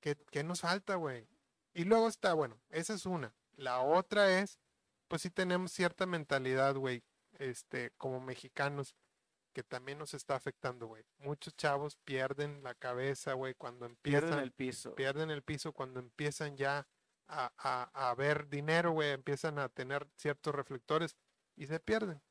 ¿Qué, 0.00 0.16
qué 0.30 0.42
nos 0.42 0.62
falta, 0.62 0.94
güey? 0.94 1.28
Y 1.74 1.84
luego 1.84 2.08
está, 2.08 2.32
bueno, 2.32 2.58
esa 2.70 2.94
es 2.94 3.04
una. 3.04 3.34
La 3.52 3.80
otra 3.80 4.40
es, 4.40 4.58
pues 5.08 5.20
sí 5.20 5.30
tenemos 5.30 5.72
cierta 5.72 6.06
mentalidad, 6.06 6.74
güey, 6.76 7.04
este, 7.32 7.90
como 7.98 8.18
mexicanos, 8.18 8.96
que 9.52 9.62
también 9.62 9.98
nos 9.98 10.14
está 10.14 10.34
afectando, 10.34 10.86
güey. 10.86 11.04
Muchos 11.18 11.54
chavos 11.54 11.96
pierden 12.04 12.62
la 12.62 12.74
cabeza, 12.74 13.34
güey, 13.34 13.54
cuando 13.54 13.84
empiezan, 13.84 14.30
Pierden 14.30 14.38
el 14.38 14.52
piso. 14.52 14.94
pierden 14.94 15.30
el 15.30 15.42
piso, 15.42 15.72
cuando 15.74 16.00
empiezan 16.00 16.56
ya 16.56 16.88
a, 17.26 17.52
a, 17.58 18.10
a 18.10 18.14
ver 18.14 18.48
dinero, 18.48 18.92
güey, 18.92 19.10
empiezan 19.10 19.58
a 19.58 19.68
tener 19.68 20.08
ciertos 20.16 20.54
reflectores 20.54 21.14
y 21.56 21.66
se 21.66 21.78
pierden. 21.78 22.22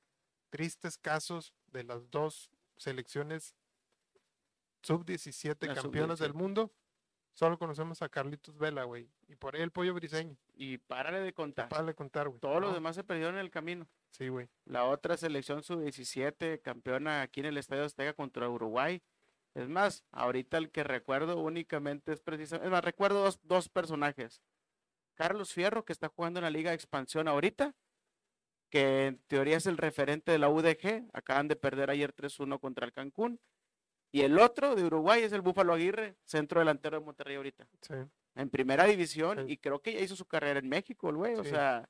Tristes 0.50 0.98
casos 0.98 1.54
de 1.68 1.84
las 1.84 2.10
dos 2.10 2.52
selecciones 2.78 3.56
sub-17 4.84 5.68
La 5.68 5.76
campeonas 5.76 6.20
del 6.20 6.32
sub-17. 6.32 6.42
mundo. 6.42 6.72
Solo 7.34 7.60
conocemos 7.60 8.02
a 8.02 8.10
Carlitos 8.10 8.58
Vela, 8.58 8.84
güey. 8.84 9.12
Y 9.28 9.36
por 9.36 9.56
ahí 9.56 9.62
el 9.62 9.72
pollo 9.72 9.94
briseño. 9.94 10.36
Y 10.56 10.80
párale 10.80 11.20
de 11.20 11.34
contar. 11.34 11.70
Para 11.70 11.84
de 11.84 11.94
contar, 11.94 12.28
güey. 12.30 12.40
Todos 12.40 12.60
los 12.60 12.74
demás 12.74 12.96
se 12.96 13.04
perdieron 13.04 13.36
en 13.36 13.42
el 13.42 13.52
camino. 13.52 13.88
Sí, 14.10 14.30
güey. 14.30 14.50
La 14.66 14.86
otra 14.86 15.18
selección 15.18 15.62
sub-17, 15.62 16.62
campeona 16.64 17.22
aquí 17.22 17.42
en 17.42 17.48
el 17.48 17.58
Estadio 17.58 17.84
Azteca 17.84 18.14
contra 18.14 18.50
Uruguay. 18.50 19.04
Es 19.54 19.70
más, 19.70 20.04
ahorita 20.12 20.58
el 20.58 20.72
que 20.72 20.84
recuerdo 20.84 21.38
únicamente 21.38 22.12
es 22.12 22.22
precisamente, 22.22 22.68
es 22.68 22.72
más, 22.72 22.84
recuerdo 22.84 23.24
dos, 23.24 23.40
dos 23.44 23.70
personajes. 23.70 24.42
Carlos 25.14 25.54
Fierro, 25.54 25.84
que 25.84 25.94
está 25.94 26.10
jugando 26.10 26.40
en 26.40 26.44
la 26.44 26.50
Liga 26.50 26.72
de 26.72 26.76
Expansión 26.76 27.28
ahorita, 27.28 27.76
que 28.70 29.08
en 29.08 29.20
teoría 29.28 29.58
es 29.58 29.66
el 29.66 29.78
referente 29.78 30.32
de 30.32 30.40
la 30.40 30.50
UDG, 30.50 31.10
acaban 31.14 31.48
de 31.48 31.56
perder 31.56 31.90
ayer 31.90 32.14
3-1 32.14 32.60
contra 32.60 32.86
el 32.86 32.92
Cancún. 32.94 33.40
Y 34.12 34.22
el 34.22 34.40
otro 34.40 34.76
de 34.76 34.84
Uruguay 34.86 35.22
es 35.24 35.32
el 35.34 35.42
Búfalo 35.42 35.74
Aguirre, 35.74 36.16
centro 36.24 36.60
delantero 36.60 37.00
de 37.00 37.06
Monterrey 37.06 37.36
ahorita, 37.36 37.68
Sí. 37.82 37.94
en 38.36 38.50
primera 38.50 38.86
división, 38.86 39.46
Sí. 39.48 39.54
y 39.54 39.58
creo 39.58 39.82
que 39.82 39.94
ya 39.94 40.00
hizo 40.02 40.16
su 40.16 40.26
carrera 40.26 40.60
en 40.60 40.70
México, 40.70 41.10
el 41.10 41.18
güey, 41.18 41.36
o 41.36 41.44
sea, 41.44 41.90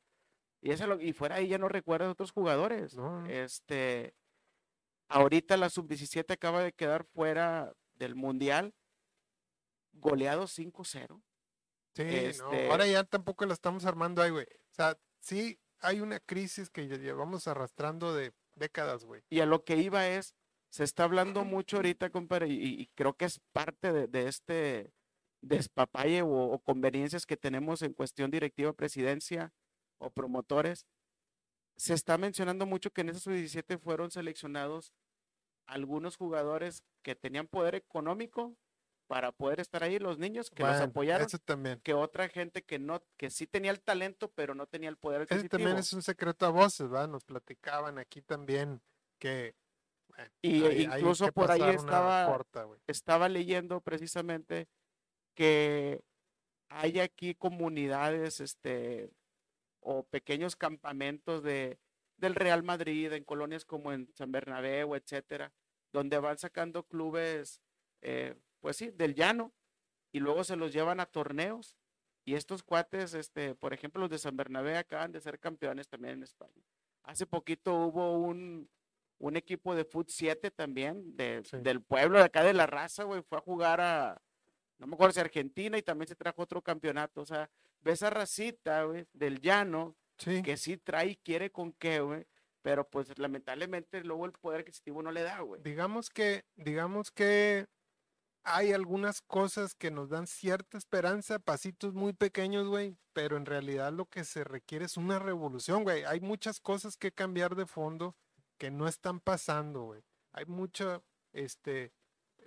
y, 0.61 0.75
lo- 0.75 0.99
y 0.99 1.13
fuera 1.13 1.35
ahí 1.35 1.47
ya 1.47 1.57
no 1.59 1.69
recuerdo 1.69 2.09
otros 2.11 2.31
jugadores. 2.31 2.95
No. 2.95 3.25
Este, 3.27 4.15
ahorita 5.09 5.57
la 5.57 5.69
sub-17 5.69 6.33
acaba 6.33 6.63
de 6.63 6.73
quedar 6.73 7.05
fuera 7.05 7.73
del 7.95 8.15
mundial, 8.15 8.73
goleado 9.93 10.47
5-0. 10.47 11.21
Sí, 11.95 12.03
no, 12.03 12.09
Este- 12.51 12.69
ahora 12.69 12.85
ya 12.87 13.03
tampoco 13.03 13.45
la 13.45 13.53
estamos 13.53 13.85
armando 13.85 14.21
ahí, 14.21 14.29
güey. 14.31 14.45
O 14.45 14.73
sea, 14.73 14.97
sí 15.19 15.59
hay 15.79 16.01
una 16.01 16.19
crisis 16.19 16.69
que 16.69 16.87
llevamos 16.87 17.47
arrastrando 17.47 18.13
de 18.13 18.33
décadas, 18.55 19.05
güey. 19.05 19.23
Y 19.29 19.39
a 19.41 19.45
lo 19.45 19.63
que 19.63 19.77
iba 19.77 20.07
es, 20.07 20.35
se 20.69 20.83
está 20.83 21.03
hablando 21.03 21.45
mucho 21.45 21.77
ahorita, 21.77 22.09
compadre, 22.09 22.47
y, 22.47 22.81
y 22.81 22.87
creo 22.95 23.15
que 23.15 23.25
es 23.25 23.39
parte 23.51 23.93
de, 23.93 24.07
de 24.07 24.27
este 24.27 24.91
despapalle 25.41 26.21
o, 26.23 26.29
o 26.29 26.59
conveniencias 26.59 27.25
que 27.25 27.37
tenemos 27.37 27.81
en 27.81 27.93
cuestión 27.93 28.31
directiva, 28.31 28.73
presidencia 28.73 29.53
o 29.99 30.09
promotores. 30.09 30.85
Se 31.77 31.93
está 31.93 32.17
mencionando 32.17 32.65
mucho 32.65 32.91
que 32.91 33.01
en 33.01 33.09
esa 33.09 33.19
sub-17 33.19 33.79
fueron 33.79 34.11
seleccionados 34.11 34.93
algunos 35.67 36.15
jugadores 36.15 36.83
que 37.03 37.15
tenían 37.15 37.47
poder 37.47 37.75
económico 37.75 38.57
para 39.07 39.31
poder 39.31 39.59
estar 39.59 39.83
ahí, 39.83 39.99
los 39.99 40.17
niños 40.17 40.49
que 40.49 40.63
los 40.63 40.71
Bueno, 40.73 40.85
apoyaron, 40.85 41.25
Eso 41.27 41.39
también. 41.39 41.79
que 41.81 41.93
otra 41.93 42.27
gente 42.29 42.63
que 42.63 42.77
no, 42.77 43.01
que 43.17 43.29
sí 43.29 43.47
tenía 43.47 43.71
el 43.71 43.81
talento, 43.81 44.29
pero 44.33 44.53
no 44.53 44.67
tenía 44.67 44.89
el 44.89 44.97
poder 44.97 45.21
Ese 45.21 45.33
adquisitivo. 45.35 45.59
también 45.59 45.77
es 45.77 45.93
un 45.93 46.01
secreto 46.01 46.45
a 46.45 46.49
voces, 46.49 46.89
¿verdad? 46.89 47.07
Nos 47.07 47.23
platicaban 47.23 47.97
aquí 47.97 48.21
también 48.21 48.81
que. 49.17 49.55
bueno, 50.09 50.29
Y, 50.41 50.63
hay- 50.63 50.85
hay 50.85 50.99
incluso 50.99 51.31
por 51.31 51.49
ahí 51.51 51.61
estaba, 51.61 52.25
corta, 52.27 52.67
estaba 52.87 53.29
leyendo 53.29 53.81
precisamente 53.81 54.67
que 55.35 56.03
hay 56.69 56.99
aquí 56.99 57.33
comunidades, 57.35 58.39
este, 58.41 59.09
o 59.79 60.03
pequeños 60.03 60.55
campamentos 60.57 61.43
de, 61.43 61.79
del 62.17 62.35
Real 62.35 62.63
Madrid, 62.63 63.13
en 63.13 63.23
colonias 63.23 63.63
como 63.63 63.93
en 63.93 64.13
San 64.15 64.31
Bernabéu, 64.33 64.95
etcétera, 64.95 65.53
donde 65.93 66.17
van 66.19 66.37
sacando 66.37 66.83
clubes, 66.83 67.61
eh, 68.01 68.35
pues 68.59 68.77
sí, 68.77 68.91
del 68.91 69.15
llano, 69.15 69.53
y 70.11 70.19
luego 70.19 70.43
se 70.43 70.55
los 70.55 70.71
llevan 70.73 70.99
a 70.99 71.05
torneos. 71.05 71.75
Y 72.25 72.35
estos 72.35 72.61
cuates, 72.63 73.13
este, 73.13 73.55
por 73.55 73.73
ejemplo, 73.73 74.01
los 74.01 74.09
de 74.09 74.17
San 74.17 74.35
Bernabé 74.35 74.77
acaban 74.77 75.11
de 75.11 75.21
ser 75.21 75.39
campeones 75.39 75.87
también 75.87 76.15
en 76.15 76.23
España. 76.23 76.61
Hace 77.03 77.25
poquito 77.25 77.73
hubo 77.85 78.17
un, 78.17 78.69
un 79.19 79.37
equipo 79.37 79.75
de 79.75 79.85
Foot 79.85 80.09
7 80.09 80.51
también, 80.51 81.15
de, 81.15 81.41
Sí. 81.45 81.57
del 81.61 81.81
pueblo 81.81 82.19
de 82.19 82.25
acá 82.25 82.43
de 82.43 82.53
la 82.53 82.67
raza, 82.67 83.03
güey, 83.03 83.21
fue 83.23 83.37
a 83.37 83.41
jugar 83.41 83.79
a, 83.79 84.21
no 84.77 84.87
me 84.87 84.95
acuerdo 84.95 85.13
si 85.13 85.19
Argentina 85.21 85.77
y 85.77 85.81
también 85.83 86.07
se 86.07 86.15
trajo 86.15 86.41
otro 86.41 86.61
campeonato. 86.61 87.21
O 87.21 87.25
sea, 87.25 87.49
ves 87.81 88.03
a 88.03 88.09
racita, 88.09 88.83
güey, 88.83 89.05
del 89.13 89.39
llano, 89.39 89.95
Sí. 90.17 90.41
que 90.41 90.57
sí 90.57 90.77
trae 90.77 91.09
y 91.11 91.15
quiere 91.15 91.51
con 91.51 91.71
qué, 91.73 91.99
güey, 92.01 92.25
pero 92.63 92.89
pues 92.89 93.17
lamentablemente 93.19 94.03
luego 94.03 94.25
el 94.25 94.31
poder 94.33 94.61
adquisitivo 94.61 95.01
no 95.01 95.11
le 95.11 95.21
da, 95.23 95.39
güey. 95.41 95.61
digamos 95.63 96.09
que, 96.09 96.43
digamos 96.55 97.11
que 97.11 97.67
hay 98.47 98.71
algunas 98.71 99.21
cosas 99.21 99.75
que 99.75 99.91
nos 99.91 100.09
dan 100.09 100.25
cierta 100.25 100.77
esperanza, 100.77 101.39
pasitos 101.39 101.93
muy 101.93 102.13
pequeños, 102.13 102.67
güey, 102.67 102.97
pero 103.13 103.35
en 103.37 103.45
realidad 103.45 103.91
lo 103.91 104.05
que 104.05 104.23
se 104.23 104.43
requiere 104.43 104.85
es 104.85 104.95
una 104.97 105.19
revolución, 105.19 105.83
güey. 105.83 106.03
Hay 106.05 106.21
muchas 106.21 106.59
cosas 106.59 106.97
que 106.97 107.11
cambiar 107.11 107.55
de 107.55 107.65
fondo 107.65 108.15
que 108.57 108.71
no 108.71 108.87
están 108.87 109.19
pasando, 109.19 109.83
güey. 109.83 110.01
Hay 110.31 110.45
mucha, 110.45 111.01
este, 111.33 111.93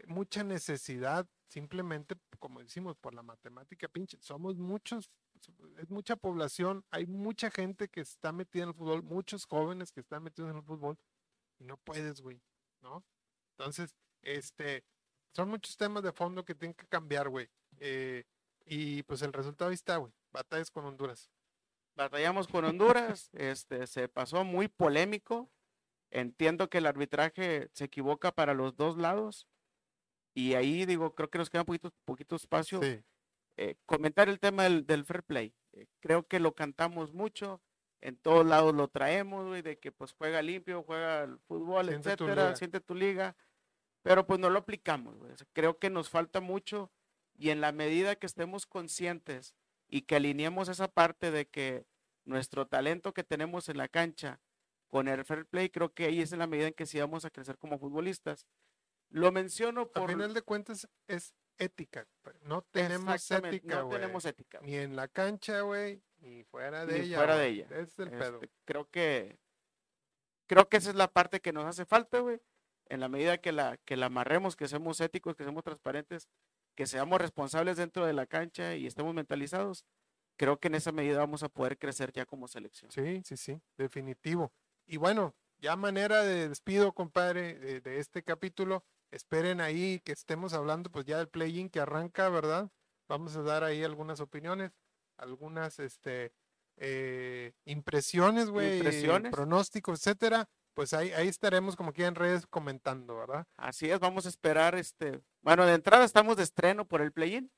mucha 0.07 0.43
necesidad 0.43 1.29
simplemente, 1.49 2.17
como 2.39 2.61
decimos, 2.61 2.97
por 2.97 3.15
la 3.15 3.23
matemática, 3.23 3.89
pinche, 3.89 4.17
somos 4.21 4.57
muchos, 4.57 5.11
es 5.79 5.91
mucha 5.91 6.17
población, 6.17 6.85
hay 6.91 7.07
mucha 7.07 7.51
gente 7.51 7.89
que 7.89 8.01
está 8.01 8.33
metida 8.33 8.63
en 8.63 8.69
el 8.71 8.75
fútbol, 8.75 9.03
muchos 9.03 9.45
jóvenes 9.47 9.93
que 9.93 10.01
están 10.01 10.23
metidos 10.23 10.51
en 10.51 10.59
el 10.59 10.63
fútbol, 10.63 10.97
y 11.59 11.65
no 11.65 11.77
puedes, 11.77 12.21
güey, 12.21 12.41
¿no? 12.81 13.05
Entonces, 13.59 13.97
este, 14.23 14.85
son 15.33 15.49
muchos 15.49 15.77
temas 15.77 16.03
de 16.03 16.13
fondo 16.13 16.45
que 16.45 16.55
tienen 16.55 16.75
que 16.75 16.87
cambiar, 16.87 17.29
güey. 17.29 17.49
Eh, 17.79 18.25
y 18.67 19.03
pues 19.05 19.23
el 19.23 19.33
resultado 19.33 19.71
ahí 19.71 19.75
está, 19.75 19.97
güey. 19.97 20.13
Batallas 20.33 20.71
con 20.71 20.85
Honduras. 20.85 21.31
Batallamos 21.97 22.47
con 22.49 22.65
Honduras, 22.65 23.31
este, 23.33 23.87
se 23.87 24.09
pasó 24.09 24.45
muy 24.45 24.69
polémico. 24.69 25.51
Entiendo 26.11 26.69
que 26.69 26.79
el 26.79 26.87
arbitraje 26.87 27.69
se 27.73 27.85
equivoca 27.85 28.33
para 28.33 28.55
los 28.55 28.77
dos 28.77 28.97
lados. 28.97 29.47
Y 30.35 30.55
ahí 30.55 30.87
digo, 30.87 31.15
creo 31.15 31.31
que 31.31 31.39
nos 31.39 31.51
queda 31.51 31.63
un 31.63 31.67
poquito, 31.67 31.93
poquito 32.05 32.37
espacio. 32.37 32.81
Eh, 32.83 33.77
comentar 33.85 34.29
el 34.29 34.41
tema 34.41 34.65
del, 34.65 34.87
del 34.87 35.05
fair 35.05 35.23
play. 35.23 35.55
Eh, 35.73 35.87
creo 36.01 36.27
que 36.27 36.41
lo 36.41 36.55
cantamos 36.55 37.13
mucho, 37.13 37.61
en 38.01 38.17
todos 38.17 38.47
lados 38.47 38.75
lo 38.75 38.89
traemos, 38.89 39.47
güey, 39.47 39.63
de 39.63 39.79
que 39.79 39.93
pues 39.93 40.13
juega 40.13 40.43
limpio, 40.43 40.83
juega 40.83 41.25
el 41.25 41.39
fútbol, 41.41 41.91
etcétera, 41.91 42.57
siente 42.57 42.81
tu 42.81 42.95
liga, 42.95 43.37
pero 44.03 44.27
pues 44.27 44.41
no 44.41 44.51
lo 44.51 44.61
aplicamos, 44.61 45.17
güey. 45.19 45.33
creo 45.53 45.79
que 45.79 45.91
nos 45.91 46.09
falta 46.09 46.41
mucho 46.41 46.91
y 47.39 47.51
en 47.51 47.61
la 47.61 47.73
medida 47.73 48.17
que 48.17 48.27
estemos 48.27 48.67
conscientes 48.67 49.55
y 49.89 50.03
que 50.03 50.17
alineemos 50.17 50.69
esa 50.69 50.89
parte 50.89 51.31
de 51.31 51.47
que 51.47 51.87
nuestro 52.25 52.67
talento 52.67 53.15
que 53.15 53.25
tenemos 53.25 53.69
en 53.69 53.79
la 53.79 53.89
cancha 53.89 54.41
con 54.89 55.09
el 55.09 55.25
fair 55.25 55.47
play, 55.47 55.71
creo 55.71 55.93
que 55.95 56.07
ahí 56.07 56.21
es 56.21 56.33
en 56.33 56.41
la 56.41 56.47
medida 56.47 56.69
en 56.69 56.75
que 56.75 56.87
sí 56.87 56.99
vamos 56.99 57.25
a 57.25 57.31
crecer 57.31 57.59
como 57.59 57.79
futbolistas. 57.79 58.47
Lo 59.09 59.33
menciono 59.33 59.89
por... 59.89 60.05
Al 60.05 60.17
final 60.17 60.35
de 60.35 60.43
cuentas 60.43 60.89
es 61.07 61.35
ética. 61.59 62.07
No 62.43 62.63
tenemos 62.63 63.31
ética, 63.31 63.83
No 63.83 63.89
tenemos 63.89 64.25
ética. 64.25 64.61
Ni 64.63 64.77
en 64.77 64.97
la 64.97 65.09
cancha, 65.09 65.61
güey, 65.61 66.03
ni 66.19 66.45
fuera 66.45 66.87
de 66.87 67.03
ella. 67.03 67.17
fuera 67.19 67.37
de 67.37 67.47
ella. 67.47 67.67
Es 67.71 67.99
el 67.99 68.11
pedo. 68.11 68.41
Este, 68.43 68.51
creo 68.65 68.91
que 68.91 69.39
creo 70.47 70.69
que 70.69 70.79
esa 70.79 70.91
es 70.91 70.97
la 70.97 71.13
parte 71.13 71.41
que 71.41 71.53
nos 71.53 71.65
hace 71.65 71.85
falta, 71.85 72.19
güey. 72.19 72.41
En 72.91 73.01
la 73.01 73.09
medida 73.09 73.39
que 73.39 73.53
la 73.53 73.79
que 73.79 73.97
la 73.97 74.07
amarremos, 74.07 74.57
que 74.57 74.69
seamos 74.69 75.01
éticos, 75.01 75.37
que 75.37 75.45
seamos 75.45 75.65
transparentes, 75.65 76.29
que 76.77 76.87
seamos 76.87 77.21
responsables 77.21 77.77
dentro 77.77 78.05
de 78.05 78.13
la 78.13 78.27
cancha 78.27 78.77
y 78.77 78.87
estemos 78.87 79.15
mentalizados, 79.15 79.85
creo 80.37 80.59
que 80.59 80.69
en 80.69 80.75
esa 80.75 80.93
medida 80.93 81.19
vamos 81.19 81.43
a 81.43 81.49
poder 81.49 81.79
crecer 81.79 82.13
ya 82.13 82.27
como 82.27 82.49
selección. 82.49 82.91
Sí, 82.91 83.23
sí, 83.25 83.37
sí, 83.37 83.61
definitivo. 83.79 84.53
Y 84.87 84.97
bueno, 84.97 85.35
ya 85.59 85.77
manera 85.77 86.23
de 86.25 86.49
despido, 86.49 86.93
compadre, 86.93 87.81
de 87.81 87.99
este 87.99 88.23
capítulo 88.23 88.85
esperen 89.11 89.61
ahí 89.61 90.01
que 90.01 90.13
estemos 90.13 90.53
hablando 90.53 90.91
pues 90.91 91.05
ya 91.05 91.19
del 91.19 91.29
play-in 91.29 91.69
que 91.69 91.81
arranca, 91.81 92.29
¿verdad? 92.29 92.71
Vamos 93.09 93.37
a 93.37 93.43
dar 93.43 93.65
ahí 93.65 93.83
algunas 93.83 94.21
opiniones, 94.21 94.73
algunas 95.17 95.79
este 95.79 96.33
eh, 96.77 97.53
impresiones, 97.65 98.51
güey, 98.51 98.81
pronósticos, 99.31 100.01
etcétera. 100.01 100.49
Pues 100.81 100.95
ahí, 100.95 101.13
ahí 101.13 101.29
estaremos 101.29 101.77
como 101.77 101.93
que 101.93 102.07
en 102.07 102.15
redes 102.15 102.47
comentando, 102.47 103.15
¿verdad? 103.15 103.47
Así 103.59 103.91
es, 103.91 104.01
vamos 104.01 104.25
a 104.25 104.31
esperar 104.31 104.75
este, 104.77 105.21
bueno, 105.43 105.67
de 105.67 105.75
entrada 105.75 106.07
estamos 106.07 106.39
de 106.39 106.43
estreno 106.43 106.87
por 106.87 107.03
el 107.03 107.13
play-in 107.13 107.53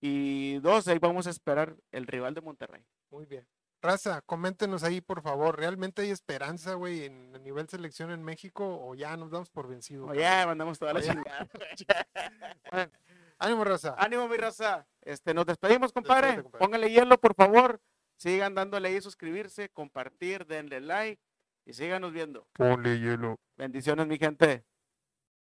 y 0.00 0.60
dos, 0.60 0.86
ahí 0.86 1.00
vamos 1.00 1.26
a 1.26 1.30
esperar 1.30 1.74
el 1.90 2.06
rival 2.06 2.34
de 2.34 2.40
Monterrey. 2.40 2.86
Muy 3.10 3.26
bien. 3.26 3.48
Raza, 3.80 4.22
coméntenos 4.22 4.84
ahí, 4.84 5.00
por 5.00 5.22
favor. 5.22 5.58
¿Realmente 5.58 6.02
hay 6.02 6.10
esperanza, 6.10 6.74
güey, 6.74 7.06
en 7.06 7.34
el 7.34 7.42
nivel 7.42 7.68
selección 7.68 8.12
en 8.12 8.22
México 8.22 8.78
o 8.80 8.94
ya 8.94 9.16
nos 9.16 9.32
damos 9.32 9.50
por 9.50 9.66
vencido? 9.66 10.06
O 10.06 10.14
ya 10.14 10.46
mandamos 10.46 10.78
toda 10.78 10.92
la 10.92 11.02
chingada. 11.02 11.48
ánimo, 13.40 13.64
raza. 13.64 13.96
Ánimo, 13.98 14.28
mi 14.28 14.36
raza. 14.36 14.86
Este, 15.00 15.34
nos 15.34 15.46
despedimos, 15.46 15.92
compadre. 15.92 16.44
Póngale 16.44 16.92
hielo, 16.92 17.18
por 17.18 17.34
favor. 17.34 17.80
Sigan 18.18 18.54
dándole 18.54 18.90
ahí 18.90 19.00
suscribirse, 19.00 19.68
compartir, 19.68 20.46
denle 20.46 20.80
like 20.80 21.20
y 21.64 21.72
síganos 21.72 22.12
viendo. 22.12 22.46
Ponle 22.54 22.98
hielo. 22.98 23.36
Bendiciones, 23.56 24.06
mi 24.06 24.18
gente. 24.18 24.64